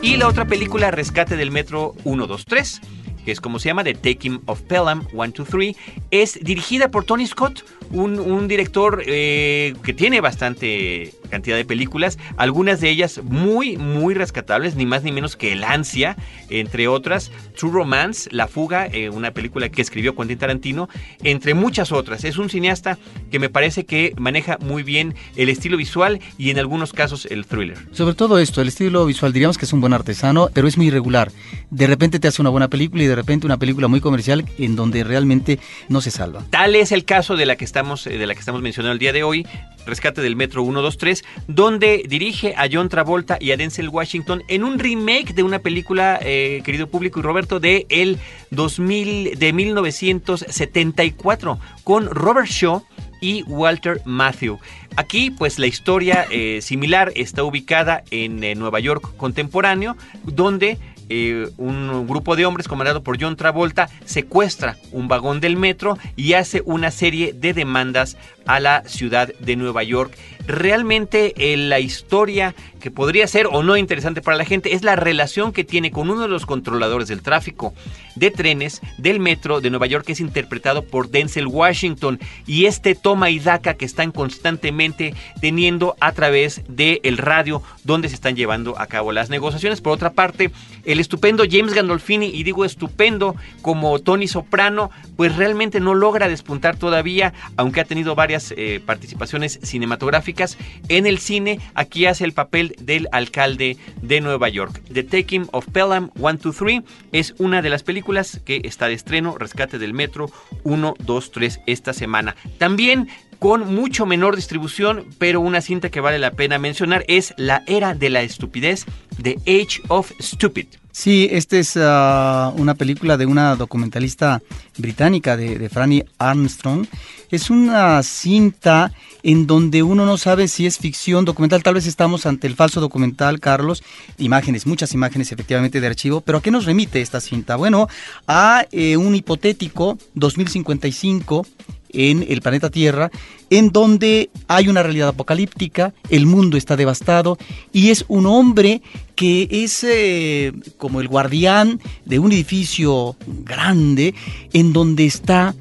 Y 0.00 0.16
la 0.16 0.26
otra 0.26 0.46
película, 0.46 0.90
Rescate 0.90 1.36
del 1.36 1.50
Metro 1.50 1.94
123 2.04 2.80
que 3.24 3.32
es 3.32 3.40
como 3.40 3.58
se 3.58 3.68
llama, 3.68 3.84
The 3.84 3.94
Taking 3.94 4.42
of 4.46 4.62
Pelham 4.62 5.06
123, 5.10 5.76
es 6.10 6.38
dirigida 6.42 6.90
por 6.90 7.04
Tony 7.04 7.26
Scott, 7.26 7.64
un, 7.90 8.18
un 8.18 8.48
director 8.48 9.02
eh, 9.06 9.74
que 9.82 9.92
tiene 9.92 10.20
bastante 10.20 11.12
cantidad 11.30 11.56
de 11.56 11.64
películas, 11.64 12.18
algunas 12.36 12.80
de 12.80 12.90
ellas 12.90 13.20
muy, 13.22 13.76
muy 13.76 14.14
rescatables, 14.14 14.74
ni 14.74 14.86
más 14.86 15.02
ni 15.02 15.12
menos 15.12 15.36
que 15.36 15.52
El 15.52 15.64
Ansia, 15.64 16.16
entre 16.48 16.88
otras, 16.88 17.30
True 17.56 17.72
Romance, 17.72 18.28
La 18.32 18.48
Fuga, 18.48 18.86
eh, 18.86 19.10
una 19.10 19.30
película 19.30 19.68
que 19.68 19.80
escribió 19.80 20.14
Quentin 20.14 20.38
Tarantino, 20.38 20.88
entre 21.22 21.54
muchas 21.54 21.92
otras. 21.92 22.24
Es 22.24 22.36
un 22.36 22.50
cineasta 22.50 22.98
que 23.30 23.38
me 23.38 23.48
parece 23.48 23.86
que 23.86 24.12
maneja 24.18 24.58
muy 24.60 24.82
bien 24.82 25.14
el 25.36 25.48
estilo 25.48 25.76
visual 25.76 26.20
y 26.36 26.50
en 26.50 26.58
algunos 26.58 26.92
casos 26.92 27.26
el 27.26 27.46
thriller. 27.46 27.78
Sobre 27.92 28.14
todo 28.14 28.38
esto, 28.38 28.60
el 28.60 28.68
estilo 28.68 29.06
visual 29.06 29.32
diríamos 29.32 29.56
que 29.56 29.64
es 29.64 29.72
un 29.72 29.80
buen 29.80 29.92
artesano, 29.92 30.48
pero 30.52 30.68
es 30.68 30.76
muy 30.76 30.88
irregular. 30.88 31.30
De 31.70 31.86
repente 31.86 32.18
te 32.18 32.28
hace 32.28 32.42
una 32.42 32.50
buena 32.50 32.68
película 32.68 33.02
y 33.02 33.06
de 33.06 33.14
repente 33.14 33.46
una 33.46 33.58
película 33.58 33.88
muy 33.88 34.00
comercial 34.00 34.44
en 34.58 34.76
donde 34.76 35.04
realmente 35.04 35.58
no 35.88 36.00
se 36.00 36.10
salva. 36.10 36.44
Tal 36.50 36.74
es 36.74 36.92
el 36.92 37.04
caso 37.04 37.36
de 37.36 37.46
la 37.46 37.56
que 37.56 37.64
eh, 37.80 38.18
de 38.18 38.26
la 38.26 38.34
que 38.34 38.40
estamos 38.40 38.60
mencionando 38.60 38.92
el 38.92 38.98
día 38.98 39.14
de 39.14 39.22
hoy, 39.22 39.46
Rescate 39.86 40.20
del 40.20 40.36
Metro 40.36 40.62
123, 40.62 41.24
donde 41.48 42.04
dirige 42.06 42.54
a 42.54 42.68
John 42.70 42.90
Travolta 42.90 43.38
y 43.40 43.52
a 43.52 43.56
Denzel 43.56 43.88
Washington 43.88 44.42
en 44.48 44.64
un 44.64 44.78
remake 44.78 45.32
de 45.32 45.42
una 45.42 45.60
película, 45.60 46.18
eh, 46.20 46.60
querido 46.62 46.88
público 46.88 47.20
y 47.20 47.22
Roberto, 47.22 47.58
de 47.58 47.86
el 47.88 48.18
2000, 48.50 49.38
de 49.38 49.52
1974, 49.54 51.58
con 51.82 52.10
Robert 52.10 52.48
Shaw 52.48 52.84
y 53.22 53.44
Walter 53.44 54.02
Matthew. 54.04 54.58
Aquí, 54.96 55.30
pues 55.30 55.58
la 55.58 55.66
historia 55.66 56.26
eh, 56.30 56.60
similar 56.60 57.14
está 57.16 57.44
ubicada 57.44 58.04
en 58.10 58.58
Nueva 58.58 58.80
York 58.80 59.16
contemporáneo, 59.16 59.96
donde 60.24 60.76
eh, 61.10 61.50
un 61.58 62.06
grupo 62.06 62.36
de 62.36 62.46
hombres 62.46 62.68
comandado 62.68 63.02
por 63.02 63.20
John 63.20 63.36
Travolta 63.36 63.88
secuestra 64.04 64.76
un 64.92 65.08
vagón 65.08 65.40
del 65.40 65.56
metro 65.56 65.98
y 66.14 66.34
hace 66.34 66.62
una 66.64 66.92
serie 66.92 67.32
de 67.32 67.52
demandas 67.52 68.16
a 68.46 68.60
la 68.60 68.84
ciudad 68.86 69.32
de 69.40 69.56
Nueva 69.56 69.82
York. 69.82 70.16
Realmente 70.46 71.34
eh, 71.36 71.56
la 71.56 71.80
historia 71.80 72.54
que 72.80 72.90
podría 72.90 73.26
ser 73.26 73.48
o 73.50 73.62
no 73.62 73.76
interesante 73.76 74.22
para 74.22 74.36
la 74.36 74.44
gente 74.44 74.74
es 74.74 74.82
la 74.82 74.96
relación 74.96 75.52
que 75.52 75.64
tiene 75.64 75.90
con 75.90 76.10
uno 76.10 76.22
de 76.22 76.28
los 76.28 76.46
controladores 76.46 77.08
del 77.08 77.22
tráfico 77.22 77.74
de 78.20 78.30
trenes 78.30 78.80
del 78.98 79.18
metro 79.18 79.60
de 79.60 79.70
Nueva 79.70 79.86
York 79.86 80.04
que 80.04 80.12
es 80.12 80.20
interpretado 80.20 80.84
por 80.84 81.08
Denzel 81.08 81.48
Washington 81.48 82.20
y 82.46 82.66
este 82.66 82.94
toma 82.94 83.30
y 83.30 83.40
daca 83.40 83.74
que 83.74 83.86
están 83.86 84.12
constantemente 84.12 85.14
teniendo 85.40 85.96
a 86.00 86.12
través 86.12 86.62
del 86.68 87.00
el 87.02 87.18
radio 87.18 87.62
donde 87.82 88.08
se 88.08 88.14
están 88.14 88.36
llevando 88.36 88.78
a 88.78 88.86
cabo 88.86 89.10
las 89.10 89.30
negociaciones. 89.30 89.80
Por 89.80 89.92
otra 89.92 90.12
parte, 90.12 90.50
el 90.84 91.00
estupendo 91.00 91.44
James 91.50 91.72
Gandolfini, 91.72 92.26
y 92.26 92.42
digo 92.42 92.64
estupendo 92.64 93.34
como 93.62 93.98
Tony 93.98 94.28
Soprano, 94.28 94.90
pues 95.20 95.36
realmente 95.36 95.80
no 95.80 95.92
logra 95.92 96.30
despuntar 96.30 96.78
todavía, 96.78 97.34
aunque 97.58 97.82
ha 97.82 97.84
tenido 97.84 98.14
varias 98.14 98.54
eh, 98.56 98.80
participaciones 98.82 99.60
cinematográficas 99.62 100.56
en 100.88 101.04
el 101.04 101.18
cine. 101.18 101.60
Aquí 101.74 102.06
hace 102.06 102.24
el 102.24 102.32
papel 102.32 102.74
del 102.80 103.06
alcalde 103.12 103.76
de 104.00 104.22
Nueva 104.22 104.48
York. 104.48 104.80
The 104.90 105.02
Taking 105.02 105.46
of 105.52 105.66
Pelham 105.66 106.10
123 106.14 106.80
es 107.12 107.34
una 107.36 107.60
de 107.60 107.68
las 107.68 107.82
películas 107.82 108.40
que 108.46 108.62
está 108.64 108.88
de 108.88 108.94
estreno, 108.94 109.36
Rescate 109.36 109.78
del 109.78 109.92
Metro 109.92 110.30
1, 110.62 110.94
2, 110.98 111.32
3 111.32 111.60
esta 111.66 111.92
semana. 111.92 112.34
También 112.56 113.08
con 113.38 113.74
mucho 113.74 114.06
menor 114.06 114.36
distribución, 114.36 115.04
pero 115.18 115.42
una 115.42 115.60
cinta 115.60 115.90
que 115.90 116.00
vale 116.00 116.18
la 116.18 116.30
pena 116.30 116.58
mencionar 116.58 117.04
es 117.08 117.34
La 117.36 117.62
Era 117.66 117.92
de 117.92 118.08
la 118.08 118.22
Estupidez, 118.22 118.86
The 119.22 119.36
Age 119.46 119.82
of 119.88 120.12
Stupid. 120.18 120.79
Sí, 121.00 121.26
esta 121.32 121.56
es 121.56 121.78
ah, 121.78 122.52
una 122.58 122.74
película 122.74 123.16
de 123.16 123.24
una 123.24 123.56
documentalista 123.56 124.42
británica, 124.76 125.34
de, 125.34 125.58
de 125.58 125.70
Franny 125.70 126.04
Armstrong. 126.18 126.86
Es 127.30 127.48
una 127.48 128.02
cinta 128.02 128.92
en 129.22 129.46
donde 129.46 129.82
uno 129.82 130.04
no 130.04 130.18
sabe 130.18 130.46
si 130.46 130.66
es 130.66 130.76
ficción, 130.76 131.24
documental. 131.24 131.62
Tal 131.62 131.72
vez 131.72 131.86
estamos 131.86 132.26
ante 132.26 132.46
el 132.46 132.54
falso 132.54 132.82
documental, 132.82 133.40
Carlos. 133.40 133.82
Imágenes, 134.18 134.66
muchas 134.66 134.92
imágenes 134.92 135.32
efectivamente 135.32 135.80
de 135.80 135.86
archivo. 135.86 136.20
Pero 136.20 136.36
¿a 136.36 136.42
qué 136.42 136.50
nos 136.50 136.66
remite 136.66 137.00
esta 137.00 137.22
cinta? 137.22 137.56
Bueno, 137.56 137.88
a 138.26 138.66
eh, 138.70 138.98
un 138.98 139.14
hipotético 139.14 139.96
2055 140.12 141.46
en 141.92 142.24
el 142.28 142.40
planeta 142.40 142.70
Tierra, 142.70 143.10
en 143.50 143.70
donde 143.70 144.30
hay 144.48 144.68
una 144.68 144.82
realidad 144.82 145.08
apocalíptica, 145.08 145.92
el 146.08 146.26
mundo 146.26 146.56
está 146.56 146.76
devastado 146.76 147.38
y 147.72 147.90
es 147.90 148.04
un 148.08 148.26
hombre 148.26 148.82
que 149.14 149.48
es 149.50 149.84
eh, 149.84 150.52
como 150.76 151.00
el 151.00 151.08
guardián 151.08 151.80
de 152.04 152.18
un 152.18 152.32
edificio 152.32 153.16
grande 153.44 154.14
en 154.52 154.72
donde 154.72 155.06
está 155.06 155.54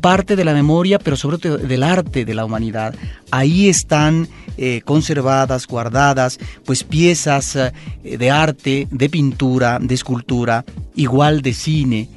parte 0.00 0.34
de 0.34 0.44
la 0.44 0.52
memoria, 0.52 0.98
pero 0.98 1.16
sobre 1.16 1.38
todo 1.38 1.58
del 1.58 1.82
arte 1.82 2.24
de 2.24 2.34
la 2.34 2.44
humanidad. 2.44 2.94
Ahí 3.30 3.68
están 3.68 4.28
eh, 4.58 4.82
conservadas, 4.84 5.66
guardadas, 5.66 6.38
pues 6.64 6.84
piezas 6.84 7.56
eh, 7.56 7.72
de 8.02 8.30
arte, 8.30 8.88
de 8.90 9.08
pintura, 9.08 9.78
de 9.80 9.94
escultura, 9.94 10.64
igual 10.94 11.40
de 11.40 11.54
cine 11.54 12.08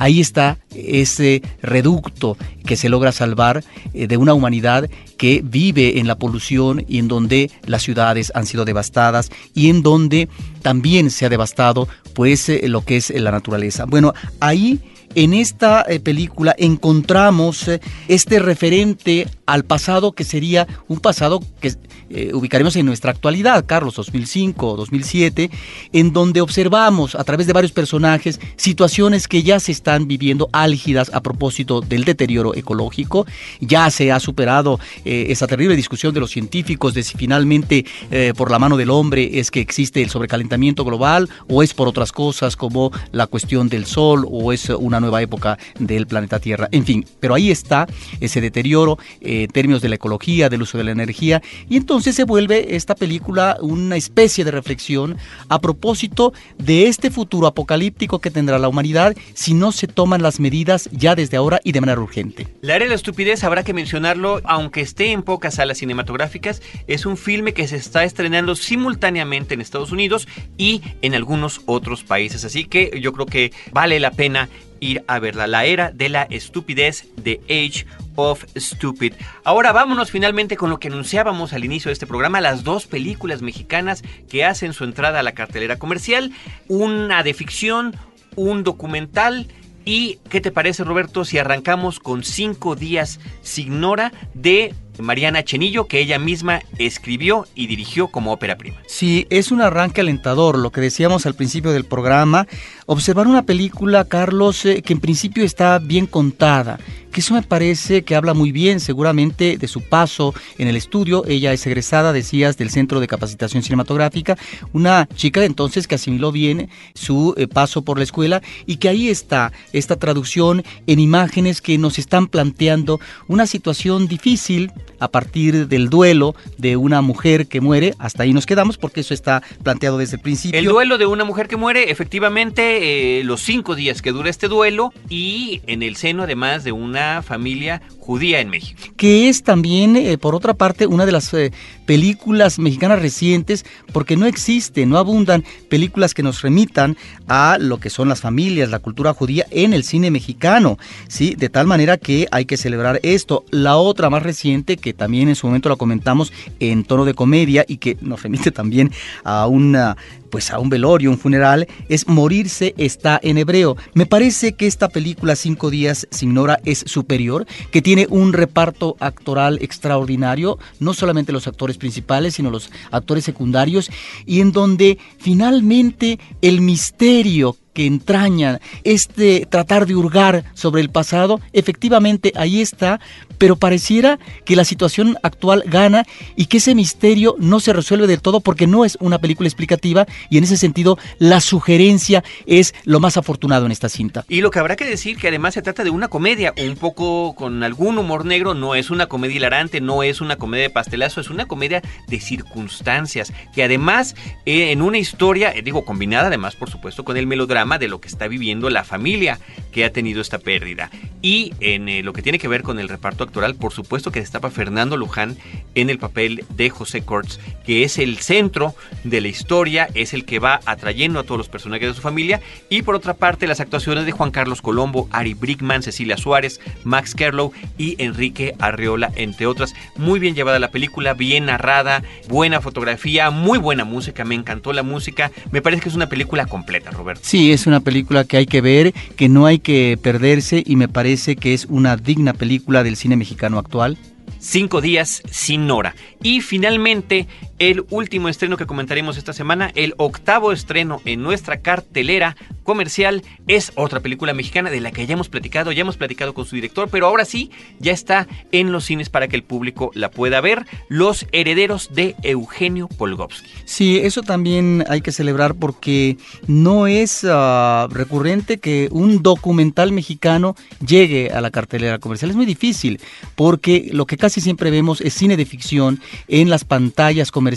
Ahí 0.00 0.18
está 0.18 0.56
ese 0.74 1.42
reducto 1.60 2.38
que 2.64 2.76
se 2.76 2.88
logra 2.88 3.12
salvar 3.12 3.62
eh, 3.92 4.06
de 4.06 4.16
una 4.16 4.32
humanidad 4.32 4.88
que 5.18 5.42
vive 5.44 5.98
en 5.98 6.06
la 6.06 6.14
polución 6.14 6.86
y 6.88 6.98
en 7.00 7.06
donde 7.06 7.50
las 7.66 7.82
ciudades 7.82 8.32
han 8.34 8.46
sido 8.46 8.64
devastadas 8.64 9.28
y 9.54 9.68
en 9.68 9.82
donde 9.82 10.30
también 10.62 11.10
se 11.10 11.26
ha 11.26 11.28
devastado 11.28 11.86
pues 12.14 12.48
eh, 12.48 12.66
lo 12.66 12.82
que 12.82 12.96
es 12.96 13.10
la 13.10 13.30
naturaleza. 13.30 13.84
Bueno, 13.84 14.14
ahí 14.40 14.80
en 15.14 15.34
esta 15.34 15.84
eh, 15.88 16.00
película 16.00 16.54
encontramos 16.58 17.70
este 18.08 18.38
referente 18.38 19.26
al 19.46 19.64
pasado 19.64 20.12
que 20.12 20.24
sería 20.24 20.66
un 20.88 21.00
pasado 21.00 21.42
que 21.60 21.74
eh, 22.12 22.32
ubicaremos 22.34 22.74
en 22.74 22.86
nuestra 22.86 23.12
actualidad, 23.12 23.66
Carlos, 23.66 23.94
2005 23.94 24.66
o 24.66 24.76
2007, 24.76 25.48
en 25.92 26.12
donde 26.12 26.40
observamos 26.40 27.14
a 27.14 27.22
través 27.22 27.46
de 27.46 27.52
varios 27.52 27.70
personajes 27.70 28.40
situaciones 28.56 29.28
que 29.28 29.44
ya 29.44 29.60
se 29.60 29.70
están 29.70 30.08
viviendo 30.08 30.48
álgidas 30.52 31.12
a 31.14 31.20
propósito 31.20 31.80
del 31.80 32.04
deterioro 32.04 32.54
ecológico. 32.54 33.26
Ya 33.60 33.88
se 33.90 34.10
ha 34.10 34.18
superado 34.18 34.80
eh, 35.04 35.26
esa 35.28 35.46
terrible 35.46 35.76
discusión 35.76 36.12
de 36.12 36.20
los 36.20 36.30
científicos 36.30 36.94
de 36.94 37.04
si 37.04 37.16
finalmente 37.16 37.84
eh, 38.10 38.32
por 38.36 38.50
la 38.50 38.58
mano 38.58 38.76
del 38.76 38.90
hombre 38.90 39.38
es 39.38 39.50
que 39.50 39.60
existe 39.60 40.02
el 40.02 40.10
sobrecalentamiento 40.10 40.84
global 40.84 41.28
o 41.48 41.62
es 41.62 41.74
por 41.74 41.86
otras 41.86 42.10
cosas 42.10 42.56
como 42.56 42.90
la 43.12 43.28
cuestión 43.28 43.68
del 43.68 43.86
sol 43.86 44.26
o 44.28 44.52
es 44.52 44.68
una 44.68 44.99
nueva 45.00 45.22
época 45.22 45.58
del 45.78 46.06
planeta 46.06 46.38
Tierra. 46.38 46.68
En 46.72 46.84
fin, 46.84 47.04
pero 47.20 47.34
ahí 47.34 47.50
está 47.50 47.86
ese 48.20 48.40
deterioro 48.40 48.98
en 49.20 49.48
términos 49.48 49.82
de 49.82 49.88
la 49.88 49.96
ecología, 49.96 50.48
del 50.48 50.62
uso 50.62 50.78
de 50.78 50.84
la 50.84 50.90
energía 50.92 51.42
y 51.68 51.76
entonces 51.76 52.14
se 52.14 52.24
vuelve 52.24 52.76
esta 52.76 52.94
película 52.94 53.56
una 53.60 53.96
especie 53.96 54.44
de 54.44 54.50
reflexión 54.50 55.16
a 55.48 55.60
propósito 55.60 56.32
de 56.58 56.88
este 56.88 57.10
futuro 57.10 57.46
apocalíptico 57.46 58.20
que 58.20 58.30
tendrá 58.30 58.58
la 58.58 58.68
humanidad 58.68 59.16
si 59.34 59.54
no 59.54 59.72
se 59.72 59.86
toman 59.86 60.22
las 60.22 60.40
medidas 60.40 60.88
ya 60.92 61.14
desde 61.14 61.36
ahora 61.36 61.60
y 61.64 61.72
de 61.72 61.80
manera 61.80 62.00
urgente. 62.00 62.48
La 62.60 62.76
era 62.76 62.84
de 62.84 62.90
la 62.90 62.94
estupidez 62.94 63.44
habrá 63.44 63.62
que 63.62 63.74
mencionarlo, 63.74 64.40
aunque 64.44 64.80
esté 64.80 65.12
en 65.12 65.22
pocas 65.22 65.54
salas 65.54 65.78
cinematográficas, 65.78 66.62
es 66.86 67.06
un 67.06 67.16
filme 67.16 67.54
que 67.54 67.66
se 67.68 67.76
está 67.76 68.04
estrenando 68.04 68.54
simultáneamente 68.54 69.54
en 69.54 69.60
Estados 69.60 69.92
Unidos 69.92 70.28
y 70.56 70.82
en 71.02 71.14
algunos 71.14 71.62
otros 71.66 72.04
países, 72.04 72.44
así 72.44 72.64
que 72.64 72.98
yo 73.00 73.12
creo 73.12 73.26
que 73.26 73.52
vale 73.72 74.00
la 74.00 74.10
pena 74.10 74.48
ir 74.80 75.04
a 75.06 75.18
verla. 75.18 75.46
La 75.46 75.64
era 75.64 75.90
de 75.90 76.08
la 76.08 76.22
estupidez 76.24 77.06
de 77.16 77.40
Age 77.44 77.86
of 78.16 78.44
Stupid. 78.56 79.14
Ahora 79.44 79.72
vámonos 79.72 80.10
finalmente 80.10 80.56
con 80.56 80.70
lo 80.70 80.78
que 80.78 80.88
anunciábamos 80.88 81.52
al 81.52 81.64
inicio 81.64 81.88
de 81.88 81.94
este 81.94 82.06
programa, 82.06 82.40
las 82.40 82.64
dos 82.64 82.86
películas 82.86 83.42
mexicanas 83.42 84.02
que 84.28 84.44
hacen 84.44 84.72
su 84.72 84.84
entrada 84.84 85.20
a 85.20 85.22
la 85.22 85.32
cartelera 85.32 85.78
comercial, 85.78 86.32
una 86.68 87.22
de 87.22 87.34
ficción, 87.34 87.96
un 88.36 88.64
documental. 88.64 89.46
¿Y 89.84 90.18
qué 90.28 90.40
te 90.40 90.50
parece, 90.50 90.84
Roberto, 90.84 91.24
si 91.24 91.38
arrancamos 91.38 92.00
con 92.00 92.22
cinco 92.22 92.76
días 92.76 93.18
sin 93.42 93.80
Nora 93.80 94.12
de 94.34 94.74
Mariana 95.00 95.44
Chenillo, 95.44 95.86
que 95.86 96.00
ella 96.00 96.18
misma 96.18 96.60
escribió 96.78 97.46
y 97.54 97.66
dirigió 97.66 98.08
como 98.08 98.32
ópera 98.32 98.56
prima. 98.56 98.78
Sí, 98.86 99.26
es 99.30 99.50
un 99.50 99.60
arranque 99.60 100.00
alentador, 100.00 100.58
lo 100.58 100.70
que 100.70 100.80
decíamos 100.80 101.26
al 101.26 101.34
principio 101.34 101.72
del 101.72 101.84
programa, 101.84 102.46
observar 102.86 103.26
una 103.26 103.42
película, 103.42 104.04
Carlos, 104.04 104.64
eh, 104.64 104.82
que 104.82 104.92
en 104.92 105.00
principio 105.00 105.44
está 105.44 105.78
bien 105.78 106.06
contada, 106.06 106.78
que 107.12 107.20
eso 107.20 107.34
me 107.34 107.42
parece 107.42 108.02
que 108.02 108.14
habla 108.14 108.34
muy 108.34 108.52
bien 108.52 108.80
seguramente 108.80 109.56
de 109.58 109.68
su 109.68 109.82
paso 109.82 110.34
en 110.58 110.68
el 110.68 110.76
estudio. 110.76 111.24
Ella 111.26 111.52
es 111.52 111.66
egresada, 111.66 112.12
decías, 112.12 112.56
del 112.56 112.70
Centro 112.70 113.00
de 113.00 113.08
Capacitación 113.08 113.62
Cinematográfica, 113.62 114.36
una 114.72 115.08
chica 115.14 115.44
entonces 115.44 115.86
que 115.86 115.96
asimiló 115.96 116.32
bien 116.32 116.68
su 116.94 117.34
eh, 117.36 117.46
paso 117.46 117.82
por 117.82 117.98
la 117.98 118.04
escuela 118.04 118.42
y 118.66 118.76
que 118.76 118.88
ahí 118.88 119.08
está 119.08 119.52
esta 119.72 119.96
traducción 119.96 120.62
en 120.86 121.00
imágenes 121.00 121.60
que 121.60 121.78
nos 121.78 121.98
están 121.98 122.26
planteando 122.26 123.00
una 123.28 123.46
situación 123.46 124.06
difícil 124.06 124.72
a 124.98 125.08
partir 125.08 125.68
del 125.68 125.88
duelo 125.90 126.34
de 126.58 126.76
una 126.76 127.00
mujer 127.00 127.46
que 127.46 127.60
muere. 127.60 127.94
Hasta 127.98 128.22
ahí 128.22 128.32
nos 128.32 128.46
quedamos 128.46 128.78
porque 128.78 129.00
eso 129.00 129.14
está 129.14 129.42
planteado 129.62 129.98
desde 129.98 130.16
el 130.16 130.22
principio. 130.22 130.58
El 130.58 130.66
duelo 130.66 130.98
de 130.98 131.06
una 131.06 131.24
mujer 131.24 131.48
que 131.48 131.56
muere, 131.56 131.90
efectivamente, 131.90 133.20
eh, 133.20 133.24
los 133.24 133.42
cinco 133.42 133.74
días 133.74 134.02
que 134.02 134.12
dura 134.12 134.30
este 134.30 134.48
duelo 134.48 134.92
y 135.08 135.60
en 135.66 135.82
el 135.82 135.96
seno 135.96 136.24
además 136.24 136.64
de 136.64 136.72
una 136.72 137.22
familia 137.22 137.82
judía 137.98 138.40
en 138.40 138.50
México. 138.50 138.80
Que 138.96 139.28
es 139.28 139.42
también, 139.42 139.96
eh, 139.96 140.18
por 140.18 140.34
otra 140.34 140.54
parte, 140.54 140.86
una 140.86 141.06
de 141.06 141.12
las 141.12 141.32
eh, 141.34 141.52
películas 141.86 142.58
mexicanas 142.58 143.00
recientes, 143.00 143.64
porque 143.92 144.16
no 144.16 144.26
existe, 144.26 144.86
no 144.86 144.98
abundan 144.98 145.44
películas 145.68 146.14
que 146.14 146.22
nos 146.22 146.42
remitan 146.42 146.96
a 147.28 147.58
lo 147.60 147.78
que 147.78 147.90
son 147.90 148.08
las 148.08 148.20
familias, 148.20 148.70
la 148.70 148.78
cultura 148.78 149.14
judía 149.14 149.46
en 149.50 149.74
el 149.74 149.84
cine 149.84 150.10
mexicano, 150.10 150.78
¿sí? 151.08 151.34
De 151.36 151.48
tal 151.48 151.66
manera 151.66 151.98
que 151.98 152.26
hay 152.30 152.44
que 152.44 152.56
celebrar 152.56 153.00
esto. 153.02 153.44
La 153.50 153.76
otra 153.76 154.10
más 154.10 154.22
reciente, 154.22 154.69
que 154.76 154.92
también 154.92 155.28
en 155.28 155.34
su 155.34 155.46
momento 155.46 155.68
la 155.68 155.76
comentamos 155.76 156.32
en 156.58 156.84
tono 156.84 157.04
de 157.04 157.14
comedia 157.14 157.64
y 157.66 157.78
que 157.78 157.96
nos 158.00 158.22
remite 158.22 158.50
también 158.50 158.90
a 159.24 159.46
una 159.46 159.96
pues 160.30 160.50
a 160.50 160.58
un 160.58 160.70
velorio, 160.70 161.10
un 161.10 161.18
funeral, 161.18 161.66
es 161.88 162.06
Morirse 162.08 162.74
está 162.78 163.20
en 163.22 163.38
hebreo. 163.38 163.76
Me 163.94 164.06
parece 164.06 164.52
que 164.52 164.66
esta 164.66 164.88
película 164.88 165.36
Cinco 165.36 165.70
días 165.70 166.06
sin 166.10 166.34
Nora 166.34 166.60
es 166.64 166.84
superior, 166.86 167.46
que 167.70 167.82
tiene 167.82 168.06
un 168.08 168.32
reparto 168.32 168.96
actoral 169.00 169.58
extraordinario, 169.60 170.58
no 170.78 170.94
solamente 170.94 171.32
los 171.32 171.46
actores 171.46 171.76
principales, 171.76 172.34
sino 172.34 172.50
los 172.50 172.70
actores 172.90 173.24
secundarios, 173.24 173.90
y 174.26 174.40
en 174.40 174.52
donde 174.52 174.98
finalmente 175.18 176.18
el 176.40 176.60
misterio 176.60 177.56
que 177.72 177.86
entraña 177.86 178.60
este 178.84 179.46
tratar 179.46 179.86
de 179.86 179.94
hurgar 179.94 180.44
sobre 180.54 180.82
el 180.82 180.90
pasado, 180.90 181.40
efectivamente 181.52 182.32
ahí 182.36 182.60
está, 182.60 183.00
pero 183.38 183.56
pareciera 183.56 184.18
que 184.44 184.56
la 184.56 184.64
situación 184.64 185.16
actual 185.22 185.62
gana 185.66 186.04
y 186.36 186.46
que 186.46 186.58
ese 186.58 186.74
misterio 186.74 187.36
no 187.38 187.60
se 187.60 187.72
resuelve 187.72 188.06
del 188.06 188.20
todo 188.20 188.40
porque 188.40 188.66
no 188.66 188.84
es 188.84 188.98
una 189.00 189.18
película 189.18 189.48
explicativa 189.48 190.06
y 190.28 190.38
en 190.38 190.44
ese 190.44 190.56
sentido 190.56 190.98
la 191.18 191.40
sugerencia 191.40 192.24
es 192.46 192.74
lo 192.84 193.00
más 193.00 193.16
afortunado 193.16 193.66
en 193.66 193.72
esta 193.72 193.88
cinta. 193.88 194.24
Y 194.28 194.40
lo 194.40 194.50
que 194.50 194.58
habrá 194.58 194.76
que 194.76 194.84
decir 194.84 195.16
que 195.16 195.28
además 195.28 195.54
se 195.54 195.62
trata 195.62 195.84
de 195.84 195.90
una 195.90 196.08
comedia, 196.08 196.54
un 196.56 196.76
poco 196.76 197.34
con 197.34 197.62
algún 197.62 197.98
humor 197.98 198.24
negro, 198.24 198.54
no 198.54 198.74
es 198.74 198.90
una 198.90 199.06
comedia 199.06 199.36
hilarante, 199.36 199.80
no 199.80 200.02
es 200.02 200.20
una 200.20 200.36
comedia 200.36 200.64
de 200.64 200.70
pastelazo, 200.70 201.20
es 201.20 201.30
una 201.30 201.46
comedia 201.46 201.82
de 202.08 202.20
circunstancias, 202.20 203.32
que 203.54 203.62
además 203.62 204.14
eh, 204.46 204.72
en 204.72 204.82
una 204.82 204.98
historia, 204.98 205.52
eh, 205.52 205.62
digo, 205.62 205.84
combinada 205.84 206.28
además 206.28 206.56
por 206.56 206.70
supuesto 206.70 207.04
con 207.04 207.16
el 207.16 207.26
melodrama, 207.26 207.78
de 207.78 207.88
lo 207.88 208.00
que 208.00 208.08
está 208.08 208.28
viviendo 208.28 208.70
la 208.70 208.84
familia 208.84 209.38
que 209.72 209.84
ha 209.84 209.92
tenido 209.92 210.20
esta 210.20 210.38
pérdida. 210.38 210.90
Y 211.22 211.52
en 211.60 211.88
eh, 211.88 212.02
lo 212.02 212.12
que 212.12 212.22
tiene 212.22 212.38
que 212.38 212.48
ver 212.48 212.62
con 212.62 212.78
el 212.78 212.88
reparto 212.88 213.24
actoral, 213.24 213.54
por 213.54 213.72
supuesto 213.72 214.10
que 214.10 214.20
destapa 214.20 214.50
Fernando 214.50 214.96
Luján 214.96 215.36
en 215.74 215.90
el 215.90 215.98
papel 215.98 216.44
de 216.50 216.70
José 216.70 217.02
Cortz, 217.02 217.38
que 217.64 217.84
es 217.84 217.98
el 217.98 218.18
centro 218.18 218.74
de 219.04 219.20
la 219.20 219.28
historia, 219.28 219.88
es 219.94 220.09
el 220.14 220.24
que 220.24 220.38
va 220.38 220.60
atrayendo 220.64 221.20
a 221.20 221.24
todos 221.24 221.38
los 221.38 221.48
personajes 221.48 221.88
de 221.88 221.94
su 221.94 222.00
familia. 222.00 222.40
Y 222.68 222.82
por 222.82 222.94
otra 222.94 223.14
parte, 223.14 223.46
las 223.46 223.60
actuaciones 223.60 224.06
de 224.06 224.12
Juan 224.12 224.30
Carlos 224.30 224.62
Colombo, 224.62 225.08
Ari 225.10 225.34
Brickman, 225.34 225.82
Cecilia 225.82 226.16
Suárez, 226.16 226.60
Max 226.84 227.14
Kerlow 227.14 227.52
y 227.78 227.96
Enrique 228.02 228.54
Arriola, 228.58 229.10
entre 229.16 229.46
otras. 229.46 229.74
Muy 229.96 230.20
bien 230.20 230.34
llevada 230.34 230.58
la 230.58 230.70
película, 230.70 231.14
bien 231.14 231.46
narrada, 231.46 232.02
buena 232.28 232.60
fotografía, 232.60 233.30
muy 233.30 233.58
buena 233.58 233.84
música, 233.84 234.24
me 234.24 234.34
encantó 234.34 234.72
la 234.72 234.82
música. 234.82 235.30
Me 235.50 235.62
parece 235.62 235.82
que 235.82 235.88
es 235.88 235.94
una 235.94 236.08
película 236.08 236.46
completa, 236.46 236.90
Roberto. 236.90 237.22
Sí, 237.24 237.52
es 237.52 237.66
una 237.66 237.80
película 237.80 238.24
que 238.24 238.36
hay 238.36 238.46
que 238.46 238.60
ver, 238.60 238.92
que 239.16 239.28
no 239.28 239.46
hay 239.46 239.58
que 239.58 239.98
perderse 240.02 240.62
y 240.64 240.76
me 240.76 240.88
parece 240.88 241.36
que 241.36 241.54
es 241.54 241.66
una 241.66 241.96
digna 241.96 242.32
película 242.32 242.82
del 242.82 242.96
cine 242.96 243.16
mexicano 243.16 243.58
actual. 243.58 243.98
Cinco 244.38 244.80
días 244.80 245.22
sin 245.30 245.70
hora. 245.70 245.94
Y 246.22 246.40
finalmente, 246.40 247.26
el 247.60 247.84
último 247.90 248.30
estreno 248.30 248.56
que 248.56 248.64
comentaremos 248.64 249.18
esta 249.18 249.34
semana, 249.34 249.70
el 249.74 249.92
octavo 249.98 250.50
estreno 250.50 251.02
en 251.04 251.22
nuestra 251.22 251.60
cartelera 251.60 252.34
comercial, 252.64 253.22
es 253.46 253.72
otra 253.74 254.00
película 254.00 254.32
mexicana 254.32 254.70
de 254.70 254.80
la 254.80 254.92
que 254.92 255.06
ya 255.06 255.12
hemos 255.12 255.28
platicado, 255.28 255.70
ya 255.70 255.82
hemos 255.82 255.98
platicado 255.98 256.32
con 256.32 256.46
su 256.46 256.54
director, 256.54 256.88
pero 256.90 257.06
ahora 257.06 257.26
sí, 257.26 257.50
ya 257.78 257.92
está 257.92 258.26
en 258.50 258.72
los 258.72 258.86
cines 258.86 259.10
para 259.10 259.28
que 259.28 259.36
el 259.36 259.42
público 259.42 259.90
la 259.92 260.10
pueda 260.10 260.40
ver, 260.40 260.64
Los 260.88 261.26
Herederos 261.32 261.90
de 261.94 262.16
Eugenio 262.22 262.88
Polgovsky. 262.88 263.50
Sí, 263.66 263.98
eso 263.98 264.22
también 264.22 264.84
hay 264.88 265.02
que 265.02 265.12
celebrar 265.12 265.54
porque 265.54 266.16
no 266.46 266.86
es 266.86 267.24
uh, 267.24 267.88
recurrente 267.90 268.58
que 268.58 268.88
un 268.90 269.22
documental 269.22 269.92
mexicano 269.92 270.56
llegue 270.86 271.30
a 271.30 271.42
la 271.42 271.50
cartelera 271.50 271.98
comercial. 271.98 272.30
Es 272.30 272.36
muy 272.36 272.46
difícil 272.46 273.00
porque 273.34 273.90
lo 273.92 274.06
que 274.06 274.16
casi 274.16 274.40
siempre 274.40 274.70
vemos 274.70 275.02
es 275.02 275.12
cine 275.12 275.36
de 275.36 275.44
ficción 275.44 276.00
en 276.26 276.48
las 276.48 276.64
pantallas 276.64 277.30
comerciales 277.30 277.49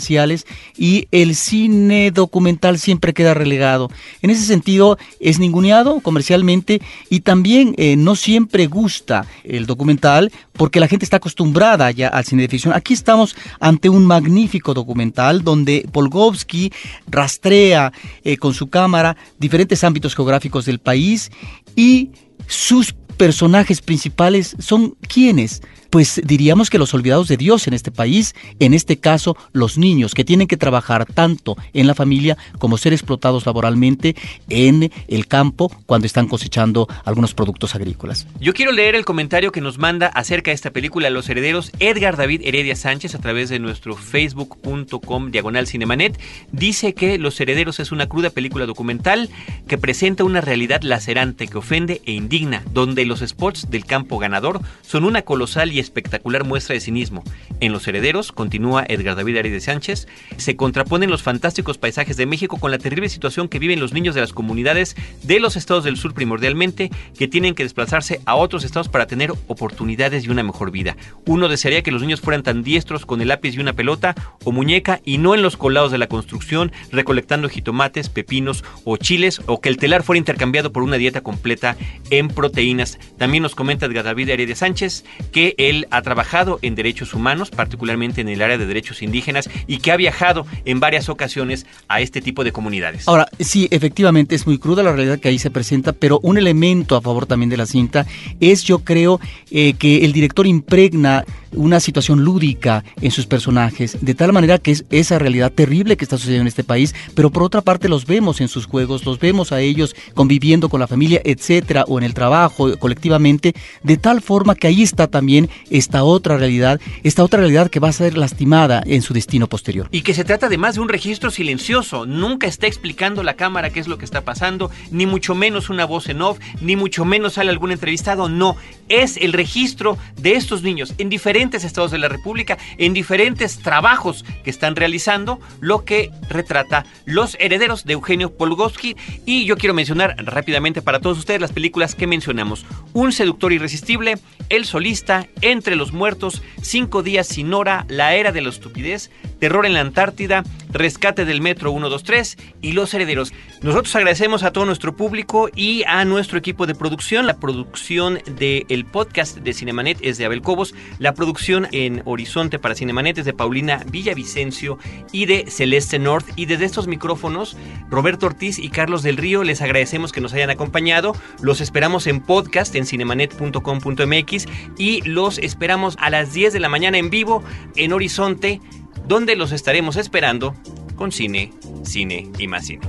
y 0.76 1.08
el 1.10 1.34
cine 1.34 2.10
documental 2.10 2.78
siempre 2.78 3.12
queda 3.12 3.34
relegado. 3.34 3.90
En 4.22 4.30
ese 4.30 4.44
sentido, 4.44 4.98
es 5.20 5.38
ninguneado 5.38 6.00
comercialmente 6.00 6.80
y 7.10 7.20
también 7.20 7.74
eh, 7.76 7.96
no 7.96 8.16
siempre 8.16 8.66
gusta 8.66 9.26
el 9.44 9.66
documental 9.66 10.32
porque 10.52 10.80
la 10.80 10.88
gente 10.88 11.04
está 11.04 11.16
acostumbrada 11.18 11.90
ya 11.90 12.08
al 12.08 12.24
cine 12.24 12.42
de 12.42 12.48
ficción. 12.48 12.74
Aquí 12.74 12.94
estamos 12.94 13.36
ante 13.60 13.88
un 13.88 14.06
magnífico 14.06 14.74
documental 14.74 15.42
donde 15.42 15.86
Polgovsky 15.92 16.72
rastrea 17.06 17.92
eh, 18.24 18.36
con 18.36 18.54
su 18.54 18.68
cámara 18.68 19.16
diferentes 19.38 19.84
ámbitos 19.84 20.14
geográficos 20.14 20.64
del 20.64 20.78
país 20.78 21.30
y 21.76 22.10
sus 22.46 22.94
personajes 23.16 23.80
principales 23.80 24.56
son 24.58 24.96
quienes 25.08 25.62
pues 25.94 26.20
diríamos 26.24 26.70
que 26.70 26.78
los 26.78 26.92
olvidados 26.92 27.28
de 27.28 27.36
Dios 27.36 27.68
en 27.68 27.72
este 27.72 27.92
país, 27.92 28.34
en 28.58 28.74
este 28.74 28.98
caso 28.98 29.36
los 29.52 29.78
niños 29.78 30.12
que 30.12 30.24
tienen 30.24 30.48
que 30.48 30.56
trabajar 30.56 31.06
tanto 31.06 31.56
en 31.72 31.86
la 31.86 31.94
familia 31.94 32.36
como 32.58 32.78
ser 32.78 32.92
explotados 32.92 33.46
laboralmente 33.46 34.16
en 34.48 34.90
el 35.06 35.28
campo 35.28 35.70
cuando 35.86 36.08
están 36.08 36.26
cosechando 36.26 36.88
algunos 37.04 37.32
productos 37.32 37.76
agrícolas. 37.76 38.26
Yo 38.40 38.54
quiero 38.54 38.72
leer 38.72 38.96
el 38.96 39.04
comentario 39.04 39.52
que 39.52 39.60
nos 39.60 39.78
manda 39.78 40.08
acerca 40.08 40.50
de 40.50 40.56
esta 40.56 40.72
película 40.72 41.10
Los 41.10 41.28
Herederos 41.28 41.70
Edgar 41.78 42.16
David 42.16 42.40
Heredia 42.42 42.74
Sánchez 42.74 43.14
a 43.14 43.20
través 43.20 43.48
de 43.48 43.60
nuestro 43.60 43.94
facebook.com 43.94 45.30
diagonal 45.30 45.68
cinemanet. 45.68 46.18
Dice 46.50 46.94
que 46.94 47.18
Los 47.18 47.40
Herederos 47.40 47.78
es 47.78 47.92
una 47.92 48.08
cruda 48.08 48.30
película 48.30 48.66
documental 48.66 49.30
que 49.68 49.78
presenta 49.78 50.24
una 50.24 50.40
realidad 50.40 50.82
lacerante 50.82 51.46
que 51.46 51.58
ofende 51.58 52.02
e 52.04 52.10
indigna, 52.10 52.64
donde 52.72 53.04
los 53.04 53.20
spots 53.20 53.70
del 53.70 53.84
campo 53.84 54.18
ganador 54.18 54.60
son 54.82 55.04
una 55.04 55.22
colosal 55.22 55.72
y 55.72 55.83
espectacular 55.84 56.44
muestra 56.44 56.74
de 56.74 56.80
cinismo. 56.80 57.22
En 57.60 57.72
Los 57.72 57.86
Herederos, 57.86 58.32
continúa 58.32 58.84
Edgar 58.88 59.16
David 59.16 59.34
de 59.34 59.60
Sánchez, 59.60 60.08
se 60.36 60.56
contraponen 60.56 61.10
los 61.10 61.22
fantásticos 61.22 61.78
paisajes 61.78 62.16
de 62.16 62.26
México 62.26 62.58
con 62.58 62.70
la 62.70 62.78
terrible 62.78 63.08
situación 63.08 63.48
que 63.48 63.58
viven 63.58 63.80
los 63.80 63.92
niños 63.92 64.14
de 64.14 64.20
las 64.20 64.32
comunidades 64.32 64.96
de 65.22 65.40
los 65.40 65.56
estados 65.56 65.84
del 65.84 65.96
sur 65.96 66.14
primordialmente, 66.14 66.90
que 67.18 67.28
tienen 67.28 67.54
que 67.54 67.62
desplazarse 67.62 68.20
a 68.26 68.34
otros 68.34 68.64
estados 68.64 68.88
para 68.88 69.06
tener 69.06 69.30
oportunidades 69.46 70.24
y 70.24 70.30
una 70.30 70.42
mejor 70.42 70.70
vida. 70.70 70.96
Uno 71.26 71.48
desearía 71.48 71.82
que 71.82 71.92
los 71.92 72.02
niños 72.02 72.20
fueran 72.20 72.42
tan 72.42 72.62
diestros 72.62 73.06
con 73.06 73.20
el 73.20 73.28
lápiz 73.28 73.54
y 73.54 73.60
una 73.60 73.72
pelota 73.72 74.14
o 74.44 74.52
muñeca 74.52 75.00
y 75.04 75.18
no 75.18 75.34
en 75.34 75.42
los 75.42 75.56
colados 75.56 75.92
de 75.92 75.98
la 75.98 76.08
construcción 76.08 76.72
recolectando 76.90 77.48
jitomates, 77.48 78.08
pepinos 78.08 78.64
o 78.84 78.96
chiles 78.96 79.40
o 79.46 79.60
que 79.60 79.68
el 79.68 79.76
telar 79.76 80.02
fuera 80.02 80.18
intercambiado 80.18 80.72
por 80.72 80.82
una 80.82 80.96
dieta 80.96 81.20
completa 81.20 81.76
en 82.10 82.28
proteínas. 82.28 82.98
También 83.18 83.42
nos 83.42 83.54
comenta 83.54 83.86
Edgar 83.86 84.04
David 84.04 84.30
Heredia 84.30 84.56
Sánchez 84.56 85.04
que 85.32 85.54
el 85.58 85.73
él 85.74 85.86
ha 85.90 86.02
trabajado 86.02 86.58
en 86.62 86.74
derechos 86.74 87.14
humanos, 87.14 87.50
particularmente 87.50 88.20
en 88.20 88.28
el 88.28 88.42
área 88.42 88.58
de 88.58 88.66
derechos 88.66 89.02
indígenas, 89.02 89.48
y 89.66 89.78
que 89.78 89.92
ha 89.92 89.96
viajado 89.96 90.46
en 90.64 90.80
varias 90.80 91.08
ocasiones 91.08 91.66
a 91.88 92.00
este 92.00 92.20
tipo 92.20 92.44
de 92.44 92.52
comunidades. 92.52 93.08
Ahora, 93.08 93.28
sí, 93.40 93.68
efectivamente 93.70 94.34
es 94.34 94.46
muy 94.46 94.58
cruda 94.58 94.82
la 94.82 94.92
realidad 94.92 95.18
que 95.18 95.28
ahí 95.28 95.38
se 95.38 95.50
presenta, 95.50 95.92
pero 95.92 96.20
un 96.22 96.38
elemento 96.38 96.96
a 96.96 97.02
favor 97.02 97.26
también 97.26 97.50
de 97.50 97.56
la 97.56 97.66
cinta 97.66 98.06
es, 98.40 98.62
yo 98.64 98.80
creo, 98.80 99.20
eh, 99.50 99.74
que 99.74 100.04
el 100.04 100.12
director 100.12 100.46
impregna 100.46 101.24
una 101.52 101.80
situación 101.80 102.24
lúdica 102.24 102.84
en 103.00 103.10
sus 103.10 103.26
personajes, 103.26 103.98
de 104.00 104.14
tal 104.14 104.32
manera 104.32 104.58
que 104.58 104.72
es 104.72 104.84
esa 104.90 105.18
realidad 105.18 105.52
terrible 105.52 105.96
que 105.96 106.04
está 106.04 106.16
sucediendo 106.16 106.42
en 106.42 106.48
este 106.48 106.64
país, 106.64 106.94
pero 107.14 107.30
por 107.30 107.42
otra 107.42 107.60
parte 107.60 107.88
los 107.88 108.06
vemos 108.06 108.40
en 108.40 108.48
sus 108.48 108.66
juegos, 108.66 109.04
los 109.04 109.18
vemos 109.18 109.52
a 109.52 109.60
ellos 109.60 109.94
conviviendo 110.14 110.68
con 110.68 110.80
la 110.80 110.86
familia, 110.86 111.20
etcétera, 111.24 111.84
o 111.86 111.98
en 111.98 112.04
el 112.04 112.14
trabajo 112.14 112.76
colectivamente, 112.78 113.54
de 113.82 113.96
tal 113.96 114.20
forma 114.20 114.54
que 114.54 114.66
ahí 114.66 114.82
está 114.82 115.06
también 115.06 115.48
esta 115.70 116.04
otra 116.04 116.36
realidad, 116.36 116.80
esta 117.02 117.24
otra 117.24 117.40
realidad 117.40 117.70
que 117.70 117.80
va 117.80 117.88
a 117.88 117.92
ser 117.92 118.16
lastimada 118.16 118.82
en 118.86 119.02
su 119.02 119.14
destino 119.14 119.48
posterior. 119.48 119.88
Y 119.90 120.02
que 120.02 120.14
se 120.14 120.24
trata 120.24 120.46
además 120.46 120.74
de 120.74 120.80
un 120.80 120.88
registro 120.88 121.30
silencioso, 121.30 122.06
nunca 122.06 122.46
está 122.46 122.66
explicando 122.66 123.22
la 123.22 123.34
cámara 123.34 123.70
qué 123.70 123.80
es 123.80 123.88
lo 123.88 123.98
que 123.98 124.04
está 124.04 124.22
pasando, 124.22 124.70
ni 124.90 125.06
mucho 125.06 125.34
menos 125.34 125.70
una 125.70 125.84
voz 125.84 126.08
en 126.08 126.22
off, 126.22 126.38
ni 126.60 126.76
mucho 126.76 127.04
menos 127.04 127.34
sale 127.34 127.50
algún 127.50 127.72
entrevistado, 127.72 128.28
no, 128.28 128.56
es 128.88 129.16
el 129.16 129.32
registro 129.32 129.98
de 130.16 130.34
estos 130.34 130.62
niños 130.62 130.94
en 130.98 131.08
diferentes 131.08 131.64
estados 131.64 131.90
de 131.90 131.98
la 131.98 132.08
República, 132.08 132.58
en 132.78 132.92
diferentes 132.92 133.58
trabajos 133.58 134.24
que 134.42 134.50
están 134.50 134.76
realizando, 134.76 135.40
lo 135.60 135.84
que 135.84 136.10
retrata 136.28 136.84
los 137.04 137.36
herederos 137.40 137.84
de 137.84 137.94
Eugenio 137.94 138.34
Polgoski. 138.34 138.96
Y 139.24 139.44
yo 139.44 139.56
quiero 139.56 139.74
mencionar 139.74 140.16
rápidamente 140.18 140.82
para 140.82 141.00
todos 141.00 141.18
ustedes 141.18 141.40
las 141.40 141.52
películas 141.52 141.94
que 141.94 142.06
mencionamos. 142.06 142.66
Un 142.92 143.12
seductor 143.12 143.52
irresistible, 143.52 144.18
El 144.48 144.64
solista, 144.64 145.26
Entre 145.44 145.76
los 145.76 145.92
muertos, 145.92 146.42
Cinco 146.62 147.02
días 147.02 147.26
sin 147.26 147.52
hora, 147.52 147.84
La 147.88 148.14
era 148.14 148.32
de 148.32 148.40
la 148.40 148.48
estupidez, 148.48 149.10
Terror 149.38 149.66
en 149.66 149.74
la 149.74 149.80
Antártida, 149.80 150.42
Rescate 150.70 151.26
del 151.26 151.42
Metro 151.42 151.70
123 151.70 152.38
y 152.62 152.72
Los 152.72 152.94
Herederos. 152.94 153.34
Nosotros 153.60 153.94
agradecemos 153.94 154.42
a 154.42 154.52
todo 154.52 154.64
nuestro 154.64 154.96
público 154.96 155.50
y 155.54 155.84
a 155.84 156.04
nuestro 156.06 156.38
equipo 156.38 156.66
de 156.66 156.74
producción. 156.74 157.26
La 157.26 157.36
producción 157.36 158.20
del 158.38 158.86
podcast 158.86 159.36
de 159.36 159.52
Cinemanet 159.52 159.98
es 160.00 160.16
de 160.16 160.24
Abel 160.24 160.40
Cobos. 160.40 160.74
La 160.98 161.12
producción 161.12 161.68
en 161.72 162.00
Horizonte 162.06 162.58
para 162.58 162.74
Cinemanet 162.74 163.18
es 163.18 163.26
de 163.26 163.34
Paulina 163.34 163.84
Villavicencio 163.90 164.78
y 165.12 165.26
de 165.26 165.44
Celeste 165.50 165.98
North. 165.98 166.26
Y 166.36 166.46
desde 166.46 166.64
estos 166.64 166.86
micrófonos, 166.86 167.58
Roberto 167.90 168.26
Ortiz 168.26 168.58
y 168.58 168.70
Carlos 168.70 169.02
del 169.02 169.18
Río, 169.18 169.44
les 169.44 169.60
agradecemos 169.60 170.12
que 170.12 170.22
nos 170.22 170.32
hayan 170.32 170.50
acompañado. 170.50 171.14
Los 171.42 171.60
esperamos 171.60 172.06
en 172.06 172.20
podcast 172.20 172.74
en 172.74 172.86
cinemanet.com.mx 172.86 174.46
y 174.78 175.02
los 175.34 175.44
esperamos 175.44 175.96
a 175.98 176.10
las 176.10 176.32
10 176.32 176.52
de 176.52 176.60
la 176.60 176.68
mañana 176.68 176.98
en 176.98 177.10
vivo 177.10 177.42
en 177.76 177.92
Horizonte 177.92 178.60
donde 179.06 179.36
los 179.36 179.52
estaremos 179.52 179.94
esperando 179.96 180.54
con 180.96 181.12
cine, 181.12 181.52
cine 181.82 182.30
y 182.38 182.46
más 182.46 182.66
cine. 182.66 182.86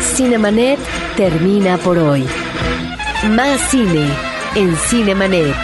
Cinemanet 0.00 0.78
termina 1.16 1.78
por 1.78 1.98
hoy. 1.98 2.24
Más 3.30 3.60
cine 3.70 4.08
en 4.54 4.76
Cinemanet. 4.76 5.56